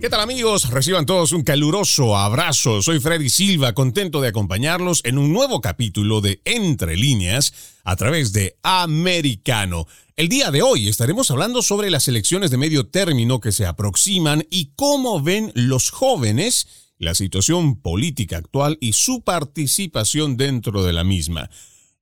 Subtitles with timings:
[0.00, 0.70] ¿Qué tal amigos?
[0.70, 2.82] Reciban todos un caluroso abrazo.
[2.82, 8.32] Soy Freddy Silva, contento de acompañarlos en un nuevo capítulo de Entre líneas a través
[8.32, 9.88] de Americano.
[10.14, 14.46] El día de hoy estaremos hablando sobre las elecciones de medio término que se aproximan
[14.50, 21.02] y cómo ven los jóvenes la situación política actual y su participación dentro de la
[21.02, 21.50] misma.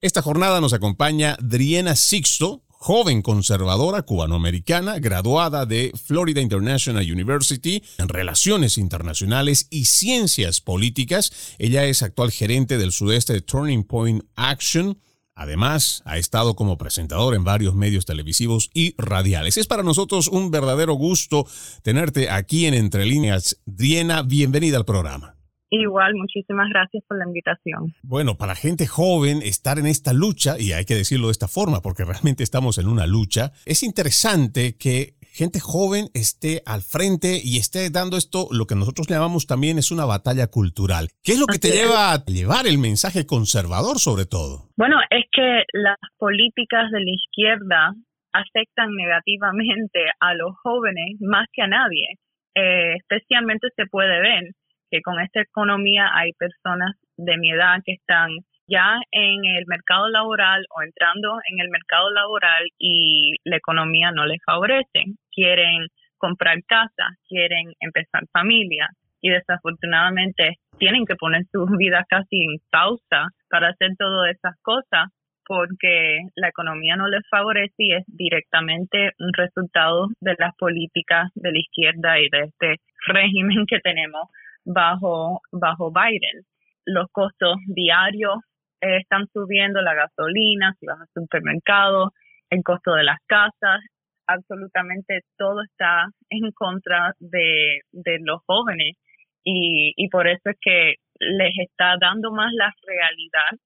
[0.03, 8.09] Esta jornada nos acompaña Driena Sixto, joven conservadora cubanoamericana, graduada de Florida International University en
[8.09, 11.57] Relaciones Internacionales y Ciencias Políticas.
[11.59, 15.01] Ella es actual gerente del sudeste de Turning Point Action.
[15.35, 19.57] Además, ha estado como presentador en varios medios televisivos y radiales.
[19.57, 21.45] Es para nosotros un verdadero gusto
[21.83, 23.61] tenerte aquí en Entre Líneas.
[23.67, 25.36] Diena, bienvenida al programa.
[25.71, 27.95] Igual, muchísimas gracias por la invitación.
[28.03, 31.81] Bueno, para gente joven estar en esta lucha, y hay que decirlo de esta forma
[31.83, 37.59] porque realmente estamos en una lucha, es interesante que gente joven esté al frente y
[37.59, 41.09] esté dando esto, lo que nosotros llamamos también es una batalla cultural.
[41.23, 44.71] ¿Qué es lo que te lleva a llevar el mensaje conservador sobre todo?
[44.77, 47.95] Bueno, es que las políticas de la izquierda
[48.33, 52.17] afectan negativamente a los jóvenes más que a nadie.
[52.55, 54.55] Eh, especialmente se puede ver
[54.97, 58.31] que con esta economía hay personas de mi edad que están
[58.67, 64.25] ya en el mercado laboral o entrando en el mercado laboral y la economía no
[64.25, 65.05] les favorece.
[65.31, 68.89] Quieren comprar casa, quieren empezar familia
[69.21, 75.11] y desafortunadamente tienen que poner su vida casi en pausa para hacer todas esas cosas
[75.49, 81.53] porque la economía no les favorece y es directamente un resultado de las políticas de
[81.53, 84.29] la izquierda y de este régimen que tenemos
[84.67, 86.45] bajo, bajo Biden.
[86.85, 88.37] Los costos diarios
[88.83, 92.13] eh, están subiendo, la gasolina, si vas al supermercado,
[92.51, 93.81] el costo de las casas,
[94.27, 98.97] absolutamente todo está en contra de, de los jóvenes
[99.45, 103.59] y, y por eso es que les está dando más la realidad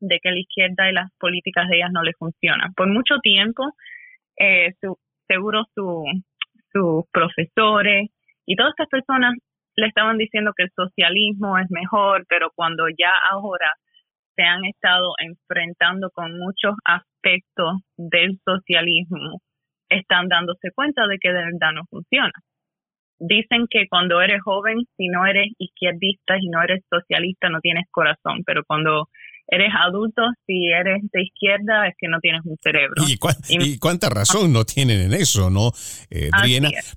[0.00, 2.72] de que la izquierda y las políticas de ellas no les funcionan.
[2.74, 3.64] Por mucho tiempo,
[4.36, 4.96] eh, su,
[5.28, 6.04] seguro su,
[6.72, 8.10] sus profesores
[8.46, 9.34] y todas estas personas
[9.80, 13.72] le estaban diciendo que el socialismo es mejor, pero cuando ya ahora
[14.36, 19.40] se han estado enfrentando con muchos aspectos del socialismo,
[19.88, 22.32] están dándose cuenta de que de verdad no funciona.
[23.18, 27.84] Dicen que cuando eres joven, si no eres izquierdista y no eres socialista, no tienes
[27.90, 29.08] corazón, pero cuando
[29.50, 33.04] eres adulto, si eres de izquierda, es que no tienes un cerebro.
[33.48, 35.72] ¿Y, cuánta razón no tienen en eso, no,
[36.08, 36.30] eh,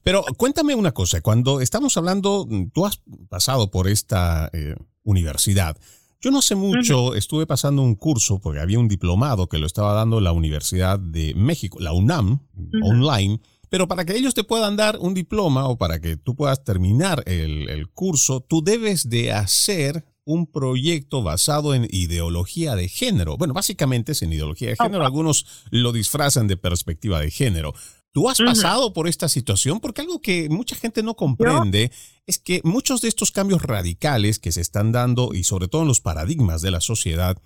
[0.04, 5.78] Pero cuéntame una cosa, cuando estamos hablando, tú has pasado por esta eh, universidad.
[6.22, 9.94] Yo no hace mucho estuve pasando un curso, porque había un diplomado que lo estaba
[9.94, 12.40] dando la Universidad de México, la UNAM,
[12.82, 13.42] online.
[13.70, 17.24] Pero para que ellos te puedan dar un diploma o para que tú puedas terminar
[17.26, 23.38] el, el curso, tú debes de hacer un proyecto basado en ideología de género.
[23.38, 27.74] Bueno, básicamente es en ideología de género, algunos lo disfrazan de perspectiva de género.
[28.14, 29.80] ¿Tú has pasado por esta situación?
[29.80, 31.90] Porque algo que mucha gente no comprende
[32.28, 35.88] es que muchos de estos cambios radicales que se están dando y sobre todo en
[35.88, 37.38] los paradigmas de la sociedad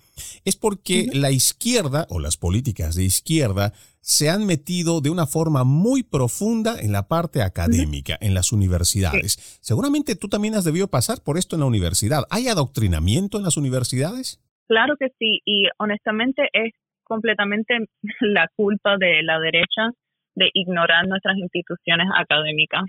[0.44, 5.64] es porque la izquierda o las políticas de izquierda se han metido de una forma
[5.64, 9.58] muy profunda en la parte académica, en las universidades.
[9.62, 12.24] Seguramente tú también has debido pasar por esto en la universidad.
[12.28, 14.38] ¿Hay adoctrinamiento en las universidades?
[14.66, 16.74] Claro que sí, y honestamente es
[17.04, 17.74] completamente
[18.20, 19.94] la culpa de la derecha
[20.38, 22.84] de ignorar nuestras instituciones académicas.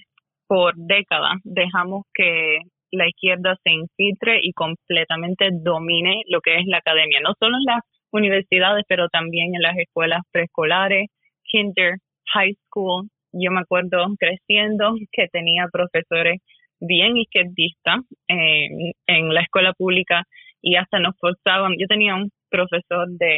[0.47, 2.59] Por décadas dejamos que
[2.91, 7.65] la izquierda se infiltre y completamente domine lo que es la academia, no solo en
[7.65, 11.07] las universidades, pero también en las escuelas preescolares,
[11.43, 11.97] kinder,
[12.33, 13.07] high school.
[13.31, 16.39] Yo me acuerdo creciendo que tenía profesores
[16.79, 20.23] bien izquierdistas en la escuela pública
[20.61, 23.37] y hasta nos forzaban, yo tenía un profesor de,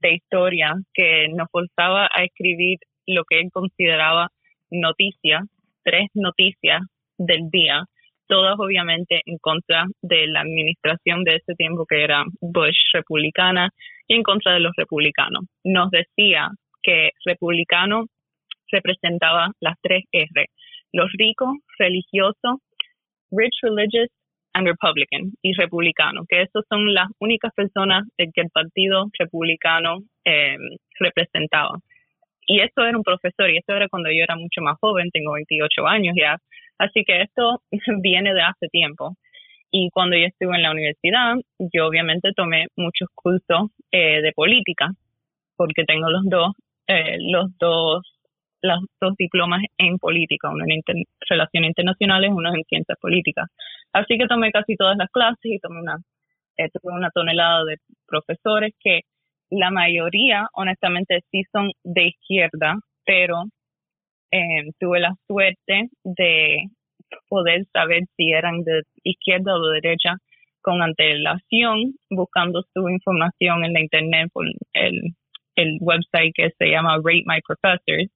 [0.00, 4.28] de historia que nos forzaba a escribir lo que él consideraba
[4.70, 5.42] noticias,
[5.82, 6.82] tres noticias
[7.16, 7.84] del día,
[8.28, 13.70] todas obviamente en contra de la administración de ese tiempo que era Bush republicana
[14.06, 15.44] y en contra de los republicanos.
[15.64, 16.50] Nos decía
[16.82, 18.04] que republicano
[18.70, 20.46] representaba las tres R,
[20.92, 22.60] los ricos, religiosos,
[23.30, 24.10] rich religious
[24.52, 30.56] and republican y republicano, que esos son las únicas personas que el partido republicano eh,
[31.00, 31.78] representaba
[32.48, 35.32] y esto era un profesor, y esto era cuando yo era mucho más joven, tengo
[35.32, 36.38] 28 años ya,
[36.78, 37.62] así que esto
[38.02, 39.16] viene de hace tiempo.
[39.70, 44.88] Y cuando yo estuve en la universidad, yo obviamente tomé muchos cursos eh, de política,
[45.56, 46.54] porque tengo los dos,
[46.86, 48.00] eh, los dos,
[48.62, 53.46] los dos diplomas en política, uno en relaciones internacionales, uno en ciencias políticas.
[53.92, 55.98] Así que tomé casi todas las clases y tomé una,
[56.56, 59.02] eh, tuve una tonelada de profesores que
[59.50, 63.44] la mayoría, honestamente, sí son de izquierda, pero
[64.30, 66.64] eh, tuve la suerte de
[67.28, 70.16] poder saber si eran de izquierda o de derecha
[70.60, 75.14] con antelación, buscando su información en la internet por el,
[75.56, 78.10] el website que se llama Rate My Professors.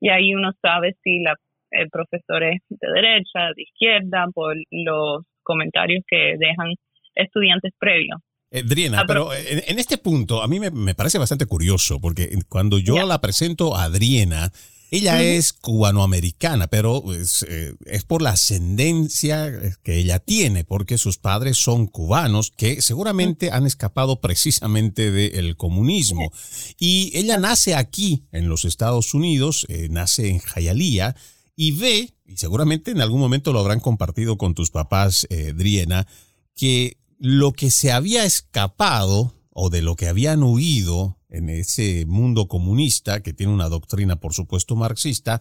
[0.00, 1.34] Y ahí uno sabe si la,
[1.72, 6.74] el profesor es de derecha, de izquierda, por los comentarios que dejan
[7.14, 8.20] estudiantes previos.
[8.50, 13.06] Eh, Adriana, pero en, este punto a mí me, parece bastante curioso porque cuando yo
[13.06, 14.52] la presento a Adriana,
[14.90, 19.52] ella es cubanoamericana, pero pues, eh, es, por la ascendencia
[19.82, 26.32] que ella tiene, porque sus padres son cubanos que seguramente han escapado precisamente del comunismo.
[26.80, 31.16] Y ella nace aquí, en los Estados Unidos, eh, nace en Jayalía,
[31.56, 36.06] y ve, y seguramente en algún momento lo habrán compartido con tus papás, Adriana,
[36.54, 42.48] que lo que se había escapado o de lo que habían huido en ese mundo
[42.48, 45.40] comunista, que tiene una doctrina, por supuesto, marxista,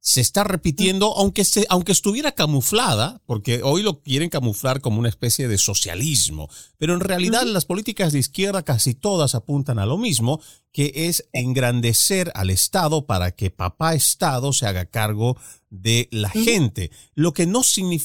[0.00, 5.08] se está repitiendo, aunque, se, aunque estuviera camuflada, porque hoy lo quieren camuflar como una
[5.08, 6.48] especie de socialismo,
[6.78, 10.40] pero en realidad las políticas de izquierda casi todas apuntan a lo mismo,
[10.72, 15.36] que es engrandecer al Estado para que papá Estado se haga cargo
[15.70, 17.62] de la gente, lo que no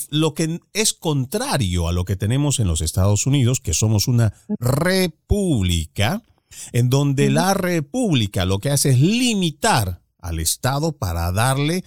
[0.10, 4.34] lo que es contrario a lo que tenemos en los Estados Unidos, que somos una
[4.60, 6.24] república,
[6.72, 11.84] en donde la república lo que hace es limitar al Estado para darle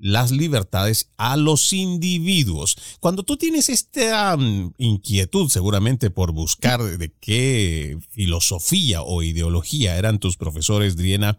[0.00, 2.76] las libertades a los individuos.
[3.00, 10.18] Cuando tú tienes esta mm, inquietud seguramente por buscar de qué filosofía o ideología eran
[10.18, 11.38] tus profesores, Driena,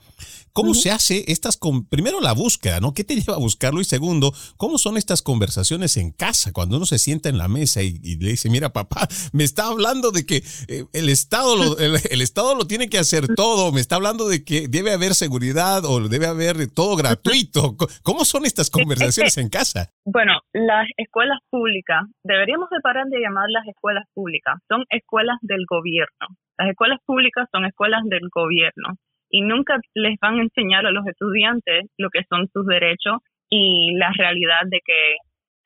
[0.53, 2.94] ¿Cómo se hace estas, con, primero la búsqueda, ¿no?
[2.94, 3.80] ¿Qué te lleva a buscarlo?
[3.80, 7.81] Y segundo, ¿cómo son estas conversaciones en casa cuando uno se sienta en la mesa
[7.81, 12.21] y, le dice, mira papá, me está hablando de que eh, el, Estado lo, el,
[12.21, 16.07] Estado lo tiene que hacer todo, me está hablando de que debe haber seguridad o
[16.07, 17.77] debe haber todo gratuito.
[18.04, 19.89] ¿Cómo son estas conversaciones en casa?
[20.06, 26.27] Bueno, las escuelas públicas, deberíamos de parar de llamarlas escuelas públicas, son escuelas del gobierno.
[26.57, 28.97] Las escuelas públicas son escuelas del gobierno
[29.31, 33.19] y nunca les van a enseñar a los estudiantes lo que son sus derechos
[33.50, 35.16] y la realidad de que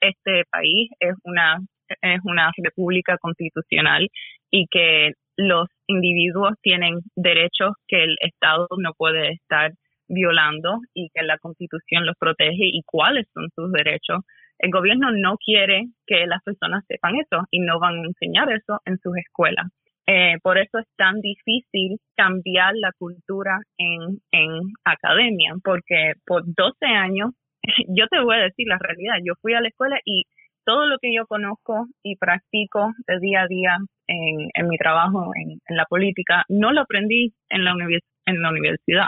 [0.01, 1.59] este país es una
[2.01, 4.09] es una república constitucional
[4.49, 9.71] y que los individuos tienen derechos que el Estado no puede estar
[10.07, 14.19] violando y que la Constitución los protege y cuáles son sus derechos.
[14.59, 18.81] El gobierno no quiere que las personas sepan eso y no van a enseñar eso
[18.85, 19.67] en sus escuelas.
[20.07, 26.85] Eh, por eso es tan difícil cambiar la cultura en, en academia, porque por 12
[26.85, 27.31] años,
[27.87, 30.23] yo te voy a decir la realidad, yo fui a la escuela y
[30.63, 35.31] todo lo que yo conozco y practico de día a día en, en mi trabajo
[35.35, 37.73] en, en, la política, no lo aprendí en la,
[38.25, 39.07] en la universidad.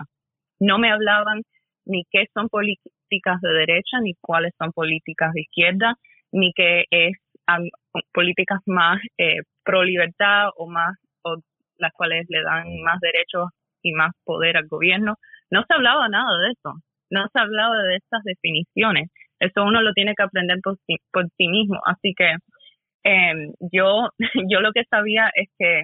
[0.60, 1.42] No me hablaban
[1.86, 5.96] ni qué son políticas de derecha, ni cuáles son políticas de izquierda,
[6.32, 7.18] ni qué es
[8.14, 11.38] políticas más eh, pro libertad o más o
[11.78, 13.50] las cuales le dan más derechos
[13.82, 15.16] y más poder al gobierno.
[15.52, 16.74] No se hablaba nada de eso,
[17.10, 19.10] no se hablaba de estas definiciones.
[19.40, 21.80] Eso uno lo tiene que aprender por sí, por sí mismo.
[21.86, 22.36] Así que
[23.04, 24.10] eh, yo,
[24.50, 25.84] yo lo que sabía es que,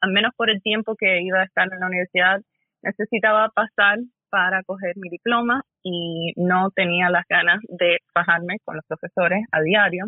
[0.00, 2.40] al menos por el tiempo que iba a estar en la universidad,
[2.82, 3.98] necesitaba pasar
[4.30, 9.60] para coger mi diploma y no tenía las ganas de bajarme con los profesores a
[9.60, 10.06] diario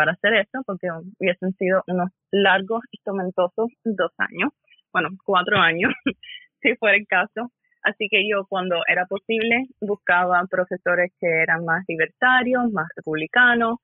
[0.00, 0.88] para hacer esto, porque
[1.18, 4.50] hubiesen sido unos largos y tormentosos dos años,
[4.94, 5.92] bueno, cuatro años,
[6.62, 7.52] si fuera el caso.
[7.82, 13.76] Así que yo cuando era posible buscaba profesores que eran más libertarios, más republicanos,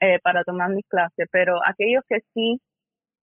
[0.00, 2.58] eh, para tomar mis clases, pero aquellos que sí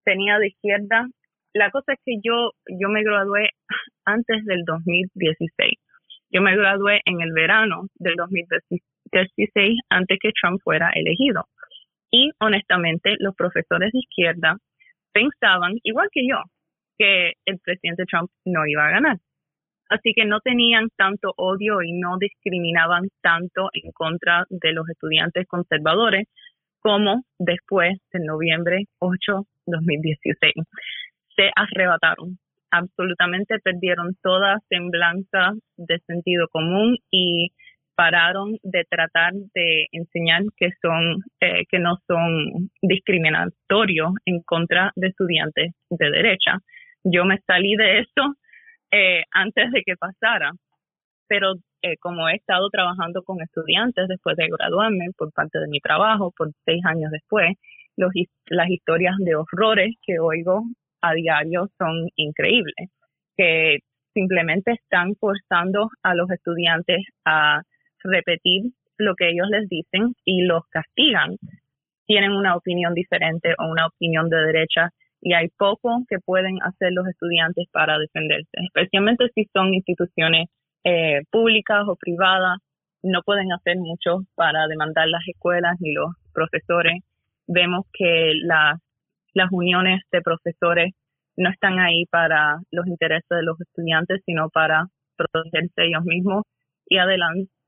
[0.04, 1.08] tenía de izquierda,
[1.52, 3.50] la cosa es que yo, yo me gradué
[4.04, 5.72] antes del 2016.
[6.30, 11.48] Yo me gradué en el verano del 2016 antes que Trump fuera elegido.
[12.10, 14.56] Y honestamente, los profesores de izquierda
[15.12, 16.42] pensaban, igual que yo,
[16.98, 19.18] que el presidente Trump no iba a ganar.
[19.88, 25.46] Así que no tenían tanto odio y no discriminaban tanto en contra de los estudiantes
[25.46, 26.26] conservadores
[26.80, 30.54] como después del noviembre 8, 2016.
[31.36, 32.38] Se arrebataron
[32.70, 37.52] absolutamente perdieron toda semblanza de sentido común y
[37.96, 45.08] pararon de tratar de enseñar que son eh, que no son discriminatorios en contra de
[45.08, 46.58] estudiantes de derecha.
[47.02, 48.34] Yo me salí de eso
[48.92, 50.52] eh, antes de que pasara,
[51.26, 55.80] pero eh, como he estado trabajando con estudiantes después de graduarme por parte de mi
[55.80, 57.54] trabajo, por seis años después,
[57.96, 58.10] los,
[58.46, 60.64] las historias de horrores que oigo
[61.00, 62.90] a diario son increíbles,
[63.36, 63.78] que
[64.12, 67.62] simplemente están forzando a los estudiantes a
[68.06, 71.36] repetir lo que ellos les dicen y los castigan.
[72.06, 76.92] Tienen una opinión diferente o una opinión de derecha y hay poco que pueden hacer
[76.92, 80.48] los estudiantes para defenderse, especialmente si son instituciones
[80.84, 82.58] eh, públicas o privadas.
[83.02, 87.02] No pueden hacer mucho para demandar las escuelas ni los profesores.
[87.46, 90.92] Vemos que las uniones de profesores
[91.36, 94.86] no están ahí para los intereses de los estudiantes, sino para
[95.16, 96.44] protegerse ellos mismos
[96.88, 96.98] y,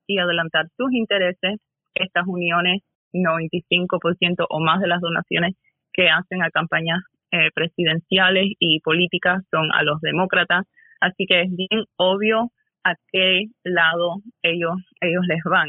[0.08, 1.60] y adelantar sus intereses.
[1.94, 5.54] Estas uniones, 95% o más de las donaciones
[5.92, 7.00] que hacen a campañas
[7.30, 10.64] eh, presidenciales y políticas son a los demócratas,
[11.00, 12.50] así que es bien obvio
[12.84, 15.68] a qué lado ellos, ellos les van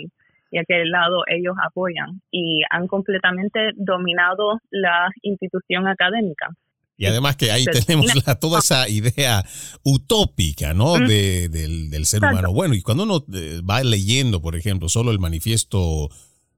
[0.52, 6.48] y a qué lado ellos apoyan y han completamente dominado la institución académica.
[7.00, 9.46] Y además que ahí tenemos toda esa idea
[9.84, 11.00] utópica, ¿no?
[11.00, 12.52] de, del, ser humano.
[12.52, 16.10] Bueno, y cuando uno eh, va leyendo, por ejemplo, solo el manifiesto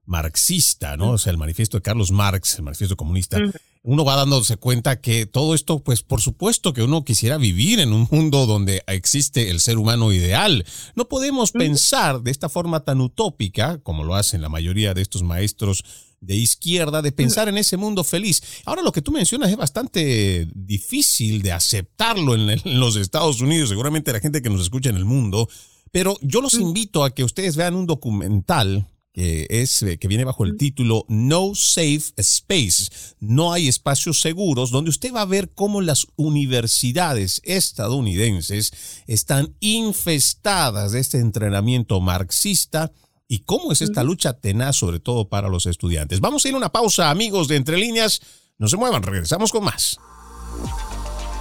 [0.04, 1.12] marxista, ¿no?
[1.12, 3.38] O sea, el manifiesto de Carlos Marx, el manifiesto comunista,
[3.84, 7.92] uno va dándose cuenta que todo esto, pues por supuesto que uno quisiera vivir en
[7.92, 10.64] un mundo donde existe el ser humano ideal.
[10.96, 15.22] No podemos pensar de esta forma tan utópica, como lo hacen la mayoría de estos
[15.22, 15.84] maestros
[16.22, 18.42] de izquierda, de pensar en ese mundo feliz.
[18.64, 24.12] Ahora lo que tú mencionas es bastante difícil de aceptarlo en, los Estados Unidos, seguramente
[24.12, 25.48] la gente que nos escucha en el mundo,
[25.90, 30.24] pero yo los invito a que ustedes vean un documental que, es, eh, que viene
[30.24, 32.86] bajo el título No Safe Space.
[33.20, 38.72] No hay espacios seguros, donde usted va a ver cómo las universidades estadounidenses
[39.06, 42.90] están infestadas de este entrenamiento marxista
[43.32, 46.20] y cómo es esta lucha tenaz, sobre todo para los estudiantes.
[46.20, 48.20] Vamos a ir a una pausa, amigos de Entre Líneas.
[48.58, 49.98] No se muevan, regresamos con más.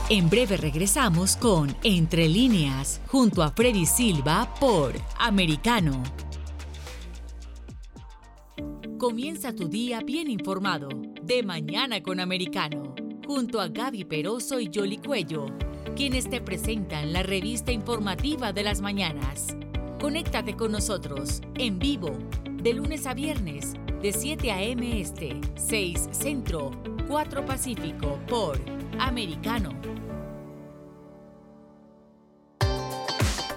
[0.07, 6.01] En breve regresamos con Entre Líneas, junto a Freddy Silva por Americano.
[8.98, 10.88] Comienza tu día bien informado.
[11.21, 12.95] De mañana con Americano.
[13.27, 15.48] Junto a Gaby Peroso y Jolly Cuello,
[15.98, 19.57] quienes te presentan la revista informativa de las mañanas.
[20.01, 22.10] Conéctate con nosotros en vivo
[22.53, 25.00] de lunes a viernes de 7 a.m.
[25.00, 26.72] Este, 6 Centro,
[27.08, 28.60] 4 Pacífico por
[28.98, 29.79] Americano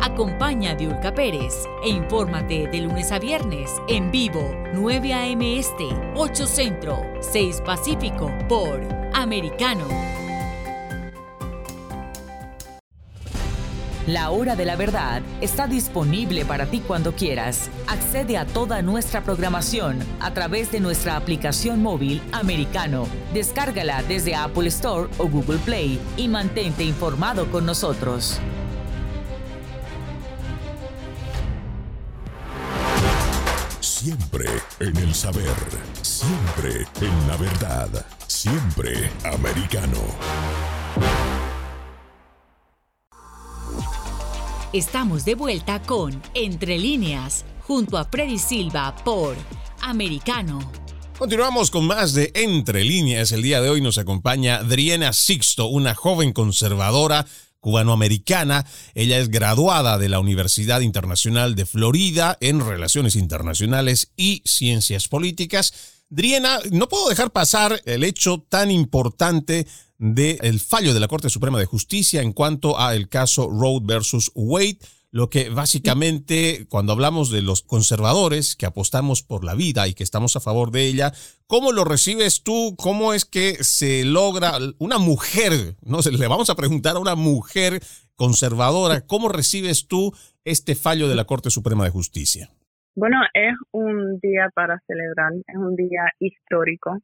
[0.00, 5.58] Acompaña a Diulca Pérez e infórmate de lunes a viernes en vivo 9 a.m.
[5.58, 8.80] Este, 8 Centro, 6 Pacífico por
[9.14, 9.86] Americano.
[14.06, 17.70] La hora de la verdad está disponible para ti cuando quieras.
[17.88, 23.06] Accede a toda nuestra programación a través de nuestra aplicación móvil americano.
[23.32, 28.42] Descárgala desde Apple Store o Google Play y mantente informado con nosotros.
[34.04, 34.44] Siempre
[34.80, 35.56] en el saber,
[36.02, 39.96] siempre en la verdad, siempre americano.
[44.74, 49.36] Estamos de vuelta con Entre líneas, junto a Freddy Silva por
[49.80, 50.70] Americano.
[51.18, 53.32] Continuamos con más de Entre líneas.
[53.32, 57.24] El día de hoy nos acompaña Adriana Sixto, una joven conservadora
[57.64, 58.66] cubanoamericana.
[58.94, 65.72] Ella es graduada de la Universidad Internacional de Florida en Relaciones Internacionales y Ciencias Políticas.
[66.10, 69.66] Driena, no puedo dejar pasar el hecho tan importante
[69.96, 74.30] del fallo de la Corte Suprema de Justicia en cuanto a el caso Roe versus
[74.34, 74.80] Wade
[75.14, 80.02] lo que básicamente cuando hablamos de los conservadores que apostamos por la vida y que
[80.02, 81.12] estamos a favor de ella,
[81.46, 82.74] ¿cómo lo recibes tú?
[82.76, 87.78] ¿Cómo es que se logra una mujer, no le vamos a preguntar a una mujer
[88.16, 90.12] conservadora, ¿cómo recibes tú
[90.44, 92.50] este fallo de la Corte Suprema de Justicia?
[92.96, 96.98] Bueno, es un día para celebrar, es un día histórico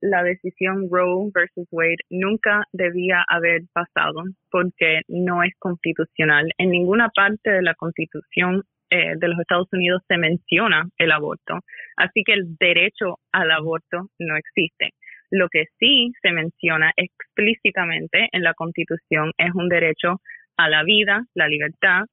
[0.00, 6.50] la decisión Roe versus Wade nunca debía haber pasado porque no es constitucional.
[6.58, 11.60] En ninguna parte de la constitución eh, de los Estados Unidos se menciona el aborto,
[11.96, 14.94] así que el derecho al aborto no existe.
[15.30, 20.22] Lo que sí se menciona explícitamente en la constitución es un derecho
[20.56, 22.04] a la vida, la libertad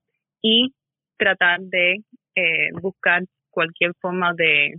[0.42, 0.74] y
[1.18, 2.04] tratar de
[2.36, 4.74] eh, buscar cualquier forma de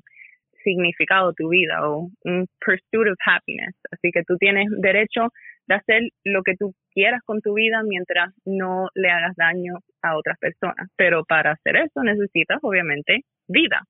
[0.67, 3.75] significado tu vida o un pursuit of happiness.
[3.93, 5.29] Así que tú tienes derecho
[5.69, 10.17] de hacer lo que tú quieras con tu vida mientras no le hagas daño a
[10.17, 10.89] otras personas.
[10.97, 13.83] Pero para hacer eso necesitas obviamente vida.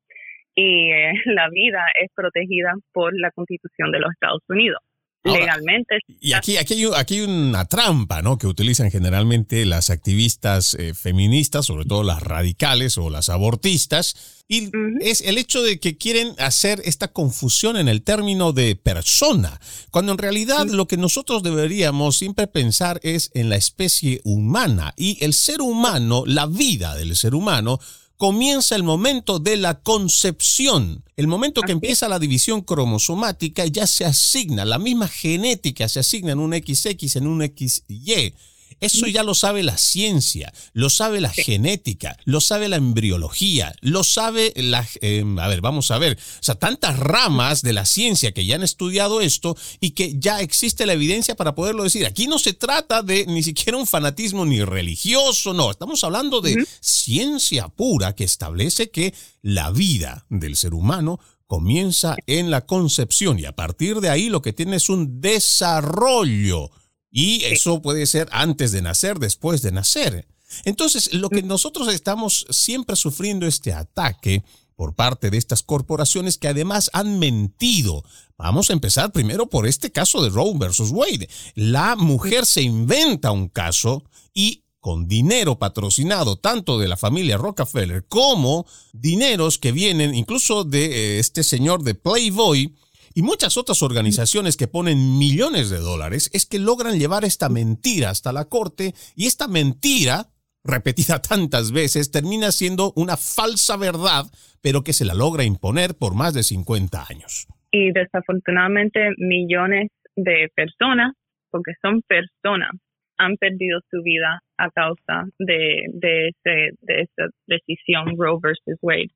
[0.54, 4.80] Y eh, la vida es protegida por la Constitución de los Estados Unidos
[5.26, 5.98] legalmente.
[6.20, 8.38] Y aquí, aquí, hay, aquí una trampa, ¿no?
[8.38, 14.70] Que utilizan generalmente las activistas eh, feministas, sobre todo las radicales o las abortistas, y
[15.00, 20.12] es el hecho de que quieren hacer esta confusión en el término de persona, cuando
[20.12, 25.34] en realidad lo que nosotros deberíamos siempre pensar es en la especie humana y el
[25.34, 27.80] ser humano, la vida del ser humano,
[28.16, 31.04] comienza el momento de la concepción.
[31.16, 36.32] El momento que empieza la división cromosomática ya se asigna, la misma genética se asigna
[36.32, 38.34] en un XX, en un XY.
[38.80, 44.04] Eso ya lo sabe la ciencia, lo sabe la genética, lo sabe la embriología, lo
[44.04, 44.86] sabe la...
[45.00, 46.18] Em, a ver, vamos a ver.
[46.18, 50.40] O sea, tantas ramas de la ciencia que ya han estudiado esto y que ya
[50.40, 52.04] existe la evidencia para poderlo decir.
[52.04, 55.70] Aquí no se trata de ni siquiera un fanatismo ni religioso, no.
[55.70, 62.50] Estamos hablando de ciencia pura que establece que la vida del ser humano comienza en
[62.50, 66.70] la concepción y a partir de ahí lo que tiene es un desarrollo
[67.16, 70.28] y eso puede ser antes de nacer, después de nacer.
[70.66, 76.48] Entonces, lo que nosotros estamos siempre sufriendo este ataque por parte de estas corporaciones que
[76.48, 78.04] además han mentido.
[78.36, 81.26] Vamos a empezar primero por este caso de Roe versus Wade.
[81.54, 88.06] La mujer se inventa un caso y con dinero patrocinado tanto de la familia Rockefeller
[88.08, 92.74] como dineros que vienen incluso de eh, este señor de Playboy,
[93.16, 98.10] y muchas otras organizaciones que ponen millones de dólares es que logran llevar esta mentira
[98.10, 100.26] hasta la corte y esta mentira,
[100.62, 104.26] repetida tantas veces, termina siendo una falsa verdad,
[104.62, 107.48] pero que se la logra imponer por más de 50 años.
[107.72, 111.14] Y desafortunadamente millones de personas,
[111.50, 112.72] porque son personas,
[113.16, 119.08] han perdido su vida a causa de, de, ese, de esa decisión Roe versus Wade.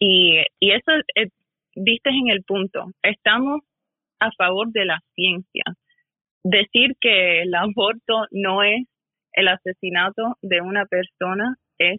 [0.00, 1.30] Y, y eso es,
[1.76, 2.86] viste en el punto.
[3.02, 3.60] Estamos
[4.18, 5.64] a favor de la ciencia.
[6.42, 8.86] Decir que el aborto no es
[9.32, 11.98] el asesinato de una persona es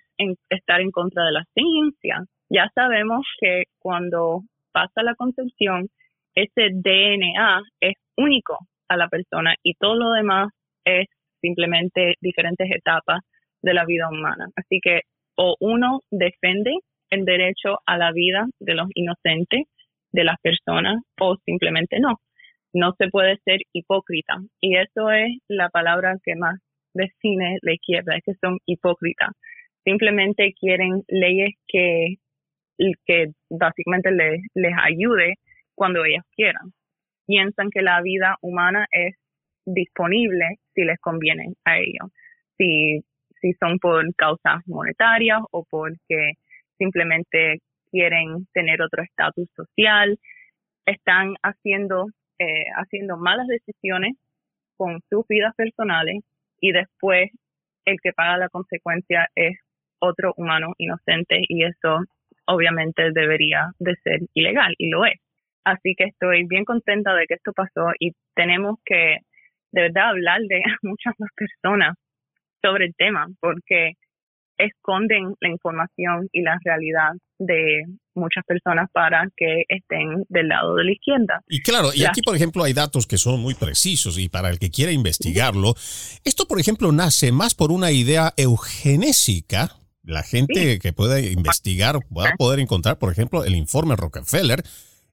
[0.49, 2.25] estar en contra de la ciencia.
[2.49, 5.87] Ya sabemos que cuando pasa la concepción,
[6.33, 8.57] ese DNA es único
[8.89, 10.49] a la persona y todo lo demás
[10.85, 11.07] es
[11.41, 13.21] simplemente diferentes etapas
[13.61, 14.47] de la vida humana.
[14.55, 15.01] Así que
[15.35, 16.71] o uno defiende
[17.09, 19.63] el derecho a la vida de los inocentes
[20.11, 22.19] de las personas o simplemente no.
[22.73, 24.35] No se puede ser hipócrita.
[24.61, 26.59] Y eso es la palabra que más
[26.93, 29.29] define la izquierda, es que son hipócritas.
[29.83, 32.15] Simplemente quieren leyes que,
[33.05, 35.35] que básicamente les, les ayude
[35.75, 36.73] cuando ellas quieran.
[37.25, 39.15] Piensan que la vida humana es
[39.65, 42.11] disponible si les conviene a ellos.
[42.57, 43.03] Si
[43.41, 46.33] si son por causas monetarias o porque
[46.77, 47.59] simplemente
[47.91, 50.17] quieren tener otro estatus social,
[50.85, 52.07] están haciendo,
[52.39, 54.15] eh, haciendo malas decisiones
[54.77, 56.23] con sus vidas personales
[56.59, 57.31] y después
[57.85, 59.57] el que paga la consecuencia es
[59.99, 62.03] otro humano inocente y eso
[62.45, 65.19] obviamente debería de ser ilegal y lo es.
[65.63, 69.17] Así que estoy bien contenta de que esto pasó y tenemos que
[69.71, 71.95] de verdad hablar de muchas más personas
[72.61, 73.93] sobre el tema porque
[74.57, 77.83] esconden la información y la realidad de
[78.15, 81.41] muchas personas para que estén del lado de la izquierda.
[81.47, 84.59] Y claro, y aquí por ejemplo hay datos que son muy precisos y para el
[84.59, 85.75] que quiera investigarlo,
[86.23, 89.71] esto por ejemplo nace más por una idea eugenésica.
[90.03, 94.63] La gente que pueda investigar va a poder encontrar, por ejemplo, el informe Rockefeller,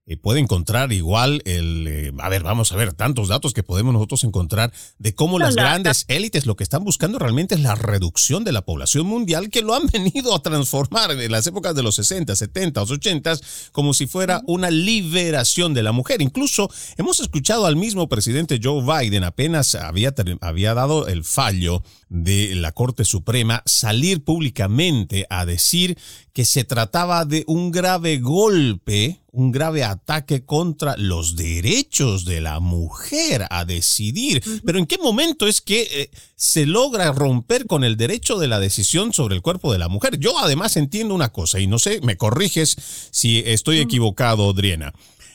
[0.07, 3.95] eh, puede encontrar igual el, eh, a ver, vamos a ver, tantos datos que podemos
[3.95, 8.45] nosotros encontrar de cómo las grandes élites lo que están buscando realmente es la reducción
[8.45, 11.95] de la población mundial que lo han venido a transformar en las épocas de los
[11.95, 13.39] 60, 70, 80
[13.73, 16.21] como si fuera una liberación de la mujer.
[16.21, 20.13] Incluso hemos escuchado al mismo presidente Joe Biden apenas había,
[20.43, 21.83] había dado el fallo
[22.15, 25.99] de la Corte Suprema salir públicamente a decir
[26.33, 32.61] que se trataba de un grave golpe, un grave ataque contra los derechos de la
[32.61, 34.43] mujer a decidir.
[34.65, 38.61] Pero ¿en qué momento es que eh, se logra romper con el derecho de la
[38.61, 40.19] decisión sobre el cuerpo de la mujer?
[40.19, 42.77] Yo además entiendo una cosa y no sé, me corriges
[43.11, 44.93] si estoy equivocado, Adriana.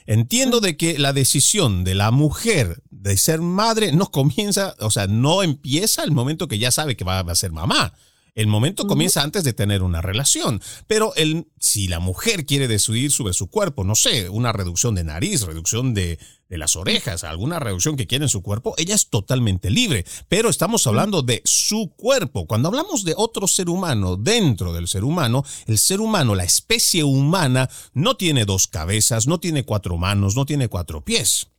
[0.09, 5.05] Entiendo de que la decisión de la mujer de ser madre no comienza, o sea,
[5.05, 7.93] no empieza el momento que ya sabe que va a ser mamá.
[8.35, 10.61] El momento comienza antes de tener una relación.
[10.87, 15.03] Pero el, si la mujer quiere decidir sobre su cuerpo, no sé, una reducción de
[15.03, 19.09] nariz, reducción de, de las orejas, alguna reducción que quiere en su cuerpo, ella es
[19.09, 20.05] totalmente libre.
[20.27, 22.47] Pero estamos hablando de su cuerpo.
[22.47, 27.03] Cuando hablamos de otro ser humano dentro del ser humano, el ser humano, la especie
[27.03, 31.49] humana, no tiene dos cabezas, no tiene cuatro manos, no tiene cuatro pies.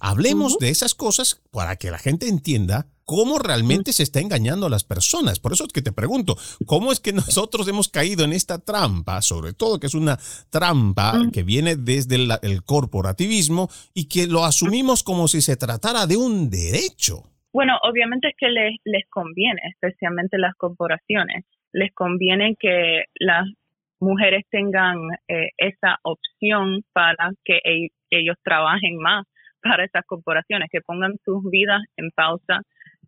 [0.00, 4.70] Hablemos de esas cosas para que la gente entienda cómo realmente se está engañando a
[4.70, 5.40] las personas.
[5.40, 9.22] Por eso es que te pregunto, ¿cómo es que nosotros hemos caído en esta trampa,
[9.22, 10.18] sobre todo que es una
[10.52, 16.18] trampa que viene desde el, corporativismo y que lo asumimos como si se tratara de
[16.18, 17.24] un derecho?
[17.50, 23.46] Bueno, obviamente es que les, les conviene, especialmente las corporaciones, les conviene que las
[24.00, 27.58] mujeres tengan eh, esa opción para que
[28.10, 29.24] ellos trabajen más
[29.62, 32.60] para esas corporaciones, que pongan sus vidas en pausa,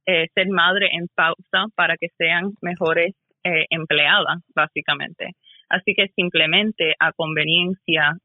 [0.06, 5.32] eh, ser madre en pausa para que sean mejores eh, empleadas, básicamente.
[5.68, 8.16] Así que simplemente a conveniencia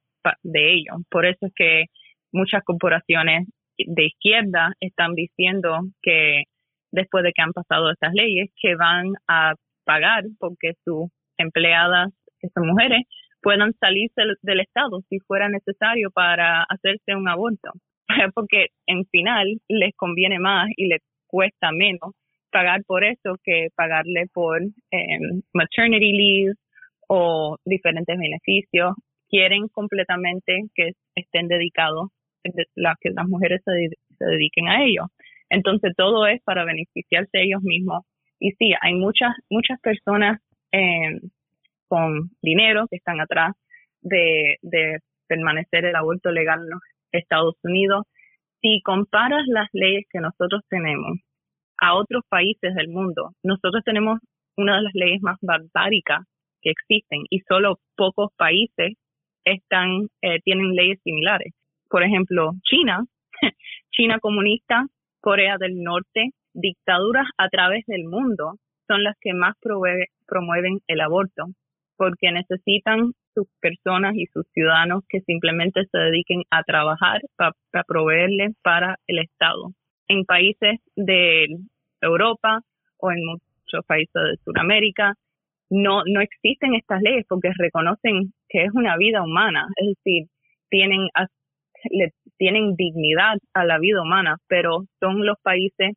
[0.44, 0.98] de ellos.
[1.10, 1.86] Por eso es que
[2.32, 6.44] muchas corporaciones de izquierda están diciendo que
[6.92, 9.54] después de que han pasado estas leyes, que van a
[9.86, 12.10] pagar porque sus empleadas,
[12.40, 13.04] que son mujeres,
[13.42, 17.72] puedan salirse del Estado si fuera necesario para hacerse un aborto.
[18.36, 22.14] porque en final les conviene más y les cuesta menos
[22.52, 26.54] pagar por eso que pagarle por em, maternity leave
[27.08, 28.94] o diferentes beneficios.
[29.30, 32.10] Quieren completamente que estén dedicados,
[32.44, 35.08] que las mujeres se, se dediquen a ello.
[35.50, 38.04] Entonces todo es para beneficiarse ellos mismos.
[38.40, 40.40] Y sí, hay muchas, muchas personas
[40.72, 41.20] em,
[41.88, 43.54] con dinero que están atrás
[44.02, 48.04] de, de permanecer el aborto legal en los Estados Unidos.
[48.66, 51.20] Si comparas las leyes que nosotros tenemos
[51.80, 54.18] a otros países del mundo, nosotros tenemos
[54.58, 56.26] una de las leyes más barbáricas
[56.64, 58.94] que existen y solo pocos países
[59.44, 61.54] están eh, tienen leyes similares.
[61.88, 63.06] Por ejemplo, China,
[63.92, 64.88] China comunista,
[65.22, 68.56] Corea del Norte, dictaduras a través del mundo
[68.88, 71.50] son las que más promueven el aborto
[71.98, 78.54] porque necesitan sus personas y sus ciudadanos que simplemente se dediquen a trabajar para, proveerles
[78.64, 79.72] para el Estado.
[80.08, 81.48] En países de
[82.02, 82.62] Europa
[82.98, 85.14] o en muchos países de Sudamérica
[85.70, 90.28] no, no existen estas leyes porque reconocen que es una vida humana, es decir,
[90.70, 91.08] tienen,
[91.90, 95.94] le, tienen dignidad a la vida humana, pero son los países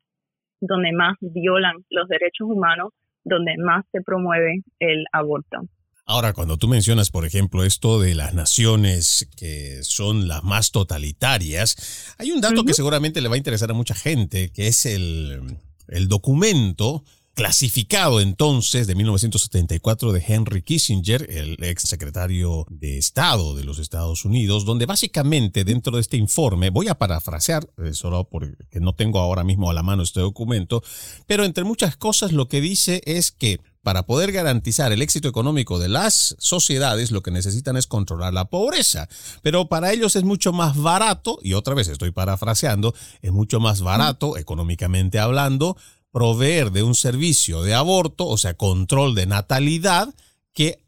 [0.61, 2.89] donde más violan los derechos humanos,
[3.23, 5.61] donde más se promueve el aborto.
[6.09, 12.15] Ahora, cuando tú mencionas, por ejemplo, esto de las naciones que son las más totalitarias,
[12.17, 15.59] hay un dato que seguramente le va a interesar a mucha gente, que es el,
[15.87, 17.03] el documento
[17.35, 24.25] clasificado entonces de 1974 de Henry Kissinger, el ex secretario de Estado de los Estados
[24.25, 29.19] Unidos, donde básicamente dentro de este informe, voy a parafrasear, eh, solo porque no tengo
[29.19, 30.81] ahora mismo a la mano este documento,
[31.27, 35.79] pero entre muchas cosas lo que dice es que para poder garantizar el éxito económico
[35.79, 39.07] de las sociedades, lo que necesitan es controlar la pobreza.
[39.41, 43.81] Pero para ellos es mucho más barato, y otra vez estoy parafraseando, es mucho más
[43.81, 45.77] barato, económicamente hablando,
[46.11, 50.13] proveer de un servicio de aborto, o sea, control de natalidad,
[50.53, 50.83] que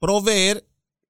[0.00, 0.66] proveer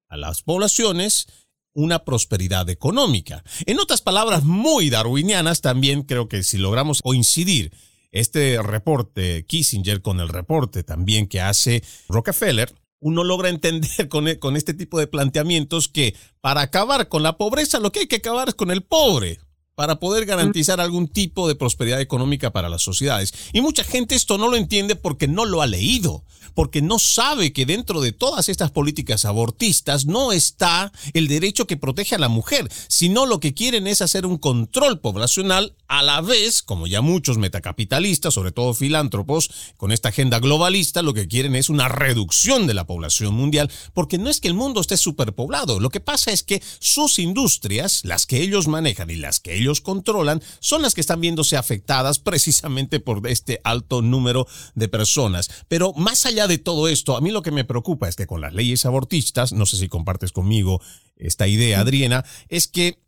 [0.09, 1.27] a las poblaciones
[1.75, 3.43] una prosperidad económica.
[3.65, 7.73] En otras palabras muy darwinianas, también creo que si logramos coincidir
[8.13, 14.39] este reporte Kissinger con el reporte también que hace Rockefeller, uno logra entender con, e,
[14.39, 18.17] con este tipo de planteamientos que para acabar con la pobreza lo que hay que
[18.17, 19.41] acabar es con el pobre
[19.75, 23.33] para poder garantizar algún tipo de prosperidad económica para las sociedades.
[23.53, 27.55] Y mucha gente esto no lo entiende porque no lo ha leído, porque no sabe
[27.55, 32.29] que dentro de todas estas políticas abortistas no está el derecho que protege a la
[32.29, 37.01] mujer, sino lo que quieren es hacer un control poblacional a la vez, como ya
[37.01, 42.67] muchos metacapitalistas, sobre todo filántropos, con esta agenda globalista, lo que quieren es una reducción
[42.67, 46.31] de la población mundial, porque no es que el mundo esté superpoblado, lo que pasa
[46.31, 50.95] es que sus industrias, las que ellos manejan y las que ellos controlan, son las
[50.95, 55.51] que están viéndose afectadas precisamente por este alto número de personas.
[55.69, 58.41] Pero más allá de todo esto, a mí lo que me preocupa es que con
[58.41, 60.81] las leyes abortistas, no sé si compartes conmigo
[61.17, 62.99] esta idea, Adriana, es que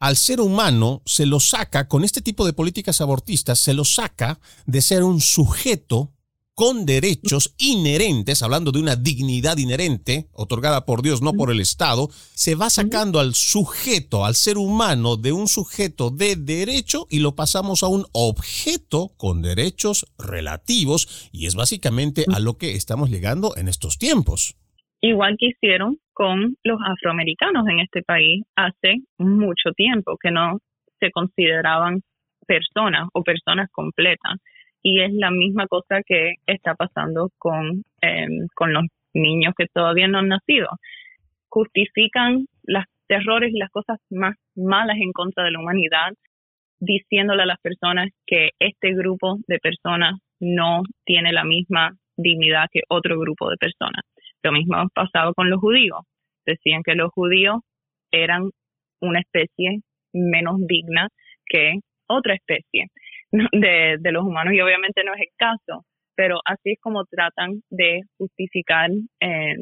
[0.00, 4.40] al ser humano se lo saca, con este tipo de políticas abortistas, se lo saca
[4.66, 6.12] de ser un sujeto
[6.60, 12.08] con derechos inherentes, hablando de una dignidad inherente, otorgada por Dios, no por el Estado,
[12.12, 17.34] se va sacando al sujeto, al ser humano, de un sujeto de derecho y lo
[17.34, 23.56] pasamos a un objeto con derechos relativos y es básicamente a lo que estamos llegando
[23.56, 24.54] en estos tiempos.
[25.00, 30.58] Igual que hicieron con los afroamericanos en este país hace mucho tiempo, que no
[31.00, 32.02] se consideraban
[32.46, 34.36] personas o personas completas.
[34.82, 40.08] Y es la misma cosa que está pasando con, em, con los niños que todavía
[40.08, 40.68] no han nacido.
[41.48, 46.12] Justifican los terrores y las cosas más malas en contra de la humanidad,
[46.78, 52.82] diciéndole a las personas que este grupo de personas no tiene la misma dignidad que
[52.88, 54.04] otro grupo de personas.
[54.42, 56.00] Lo mismo ha pasado con los judíos.
[56.46, 57.60] Decían que los judíos
[58.10, 58.50] eran
[59.00, 59.80] una especie
[60.12, 61.08] menos digna
[61.46, 62.86] que otra especie
[63.32, 65.84] de, de los humanos y obviamente no es el caso,
[66.16, 68.90] pero así es como tratan de justificar
[69.20, 69.56] eh,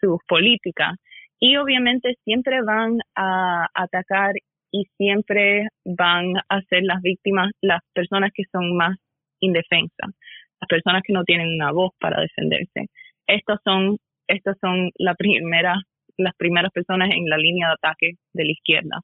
[0.00, 0.96] sus políticas
[1.40, 4.34] y obviamente siempre van a atacar
[4.70, 8.96] y siempre van a ser las víctimas las personas que son más
[9.40, 10.10] indefensas,
[10.60, 12.86] las personas que no tienen una voz para defenderse.
[13.26, 13.96] Estos son
[14.26, 15.74] estas son la primera,
[16.16, 19.00] las primeras personas en la línea de ataque de la izquierda.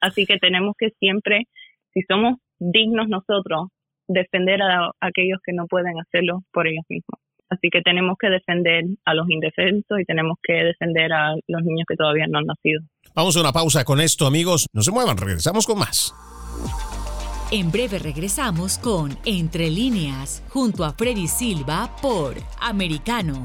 [0.00, 1.44] Así que tenemos que siempre,
[1.92, 3.68] si somos dignos nosotros,
[4.06, 7.18] defender a, aquellos que no pueden hacerlo por ellos mismos.
[7.48, 11.84] Así que tenemos que defender a los indefensos y tenemos que defender a los niños
[11.88, 12.82] que todavía no han nacido.
[13.14, 14.66] Vamos a una pausa con esto, amigos.
[14.72, 16.14] No se muevan, regresamos con más.
[17.50, 23.44] En breve regresamos con Entre líneas, junto a Freddy Silva por Americano.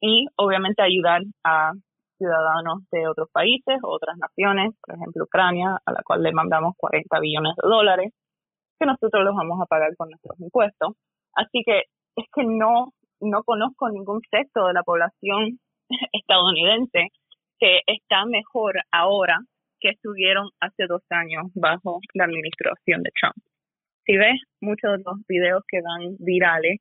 [0.00, 1.72] y obviamente ayudar a
[2.18, 7.20] ciudadanos de otros países, otras naciones, por ejemplo Ucrania, a la cual le mandamos 40
[7.20, 8.12] billones de dólares,
[8.78, 10.94] que nosotros los vamos a pagar con nuestros impuestos.
[11.34, 11.84] Así que
[12.16, 15.58] es que no, no conozco ningún sector de la población
[16.12, 17.08] estadounidense
[17.58, 19.38] que está mejor ahora
[19.80, 23.36] que estuvieron hace dos años bajo la administración de Trump
[24.06, 26.78] si ves muchos de los videos que van virales,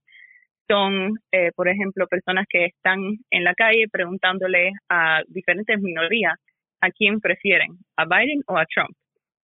[0.67, 6.35] son, eh, por ejemplo, personas que están en la calle preguntándole a diferentes minorías
[6.81, 8.95] a quién prefieren, a Biden o a Trump.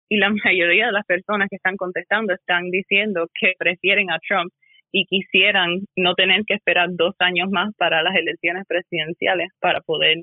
[0.09, 4.53] Y la mayoría de las personas que están contestando están diciendo que prefieren a Trump
[4.93, 10.19] y quisieran no tener que esperar dos años más para las elecciones presidenciales para poder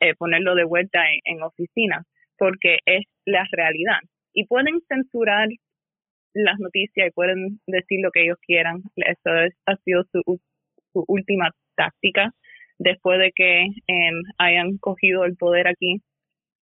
[0.00, 2.02] eh, ponerlo de vuelta en, en oficina,
[2.36, 3.98] porque es la realidad.
[4.32, 5.48] Y pueden censurar
[6.34, 8.82] las noticias y pueden decir lo que ellos quieran.
[8.96, 9.30] Eso
[9.66, 10.40] ha sido su,
[10.92, 12.32] su última táctica
[12.80, 16.00] después de que em, hayan cogido el poder aquí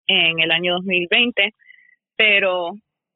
[0.08, 1.52] en el año 2020,
[2.18, 2.72] pero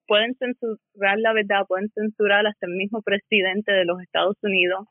[0.07, 4.85] pueden censurar la verdad, pueden censurar hasta el mismo presidente de los Estados Unidos,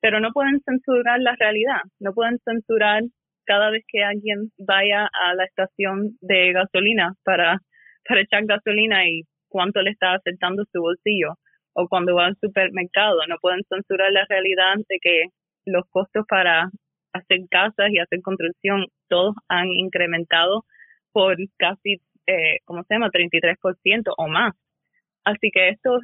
[0.00, 3.02] pero no pueden censurar la realidad, no pueden censurar
[3.46, 7.58] cada vez que alguien vaya a la estación de gasolina para,
[8.06, 11.34] para echar gasolina y cuánto le está afectando su bolsillo
[11.74, 13.18] o cuando va al supermercado.
[13.28, 15.24] No pueden censurar la realidad de que
[15.66, 16.70] los costos para
[17.12, 20.64] hacer casas y hacer construcción todos han incrementado
[21.12, 24.54] por casi, eh, ¿cómo se llama?, 33% o más.
[25.24, 25.98] Así que esto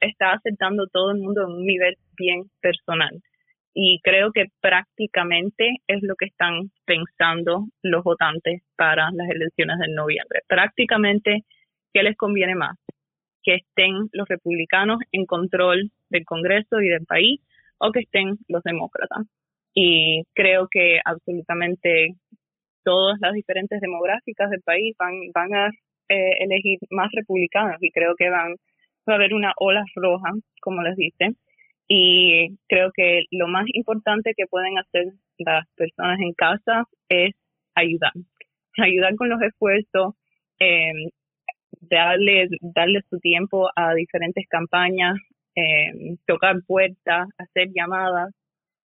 [0.00, 3.10] está afectando a todo el mundo en un nivel bien personal.
[3.72, 9.94] Y creo que prácticamente es lo que están pensando los votantes para las elecciones de
[9.94, 10.40] noviembre.
[10.48, 11.44] Prácticamente
[11.92, 12.76] ¿qué les conviene más?
[13.42, 17.40] Que estén los republicanos en control del Congreso y del país
[17.78, 19.26] o que estén los demócratas.
[19.74, 22.14] Y creo que absolutamente
[22.84, 25.68] todas las diferentes demográficas del país van, van a
[26.08, 28.56] eh, elegir más republicanos y creo que van
[29.08, 31.34] va a haber una ola roja, como les dice,
[31.88, 35.06] y creo que lo más importante que pueden hacer
[35.38, 37.34] las personas en casa es
[37.74, 38.12] ayudar,
[38.78, 40.14] ayudar con los esfuerzos,
[40.60, 40.92] eh,
[41.80, 45.16] darle, darle su tiempo a diferentes campañas,
[45.56, 48.30] eh, tocar puertas, hacer llamadas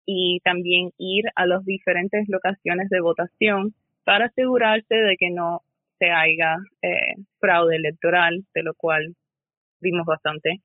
[0.07, 3.75] y también ir a las diferentes locaciones de votación
[4.05, 5.63] para asegurarse de que no
[5.99, 9.15] se haya eh, fraude electoral, de lo cual
[9.81, 10.61] vimos bastante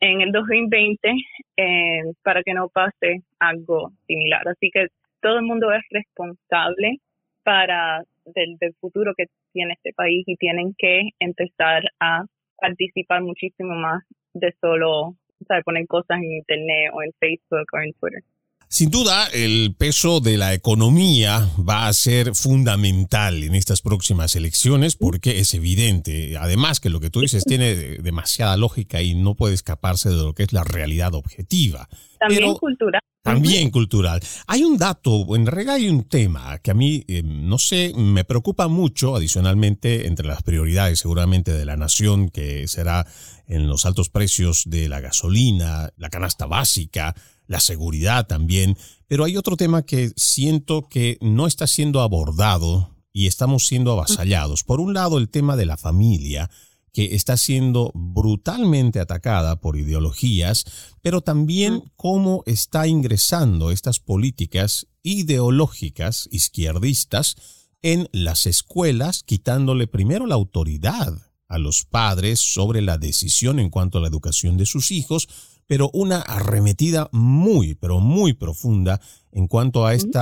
[0.00, 1.12] en el 2020
[1.56, 4.46] eh, para que no pase algo similar.
[4.48, 4.88] Así que
[5.20, 6.96] todo el mundo es responsable
[7.42, 12.24] para del, del futuro que tiene este país y tienen que empezar a
[12.56, 14.02] participar muchísimo más
[14.34, 15.16] de solo
[15.64, 18.22] poner cosas en internet o en Facebook o en Twitter.
[18.72, 24.94] Sin duda, el peso de la economía va a ser fundamental en estas próximas elecciones
[24.94, 29.54] porque es evidente, además que lo que tú dices tiene demasiada lógica y no puede
[29.54, 31.88] escaparse de lo que es la realidad objetiva.
[32.20, 33.02] También cultural.
[33.22, 34.20] También cultural.
[34.46, 38.24] Hay un dato, en realidad hay un tema que a mí, eh, no sé, me
[38.24, 43.06] preocupa mucho, adicionalmente, entre las prioridades seguramente de la nación, que será
[43.46, 47.14] en los altos precios de la gasolina, la canasta básica,
[47.46, 53.26] la seguridad también, pero hay otro tema que siento que no está siendo abordado y
[53.26, 54.62] estamos siendo avasallados.
[54.62, 56.48] Por un lado, el tema de la familia,
[56.92, 60.64] que está siendo brutalmente atacada por ideologías,
[61.02, 67.36] pero también cómo está ingresando estas políticas ideológicas izquierdistas
[67.82, 71.14] en las escuelas, quitándole primero la autoridad
[71.48, 75.28] a los padres sobre la decisión en cuanto a la educación de sus hijos,
[75.66, 79.00] pero una arremetida muy, pero muy profunda
[79.32, 80.18] en cuanto a este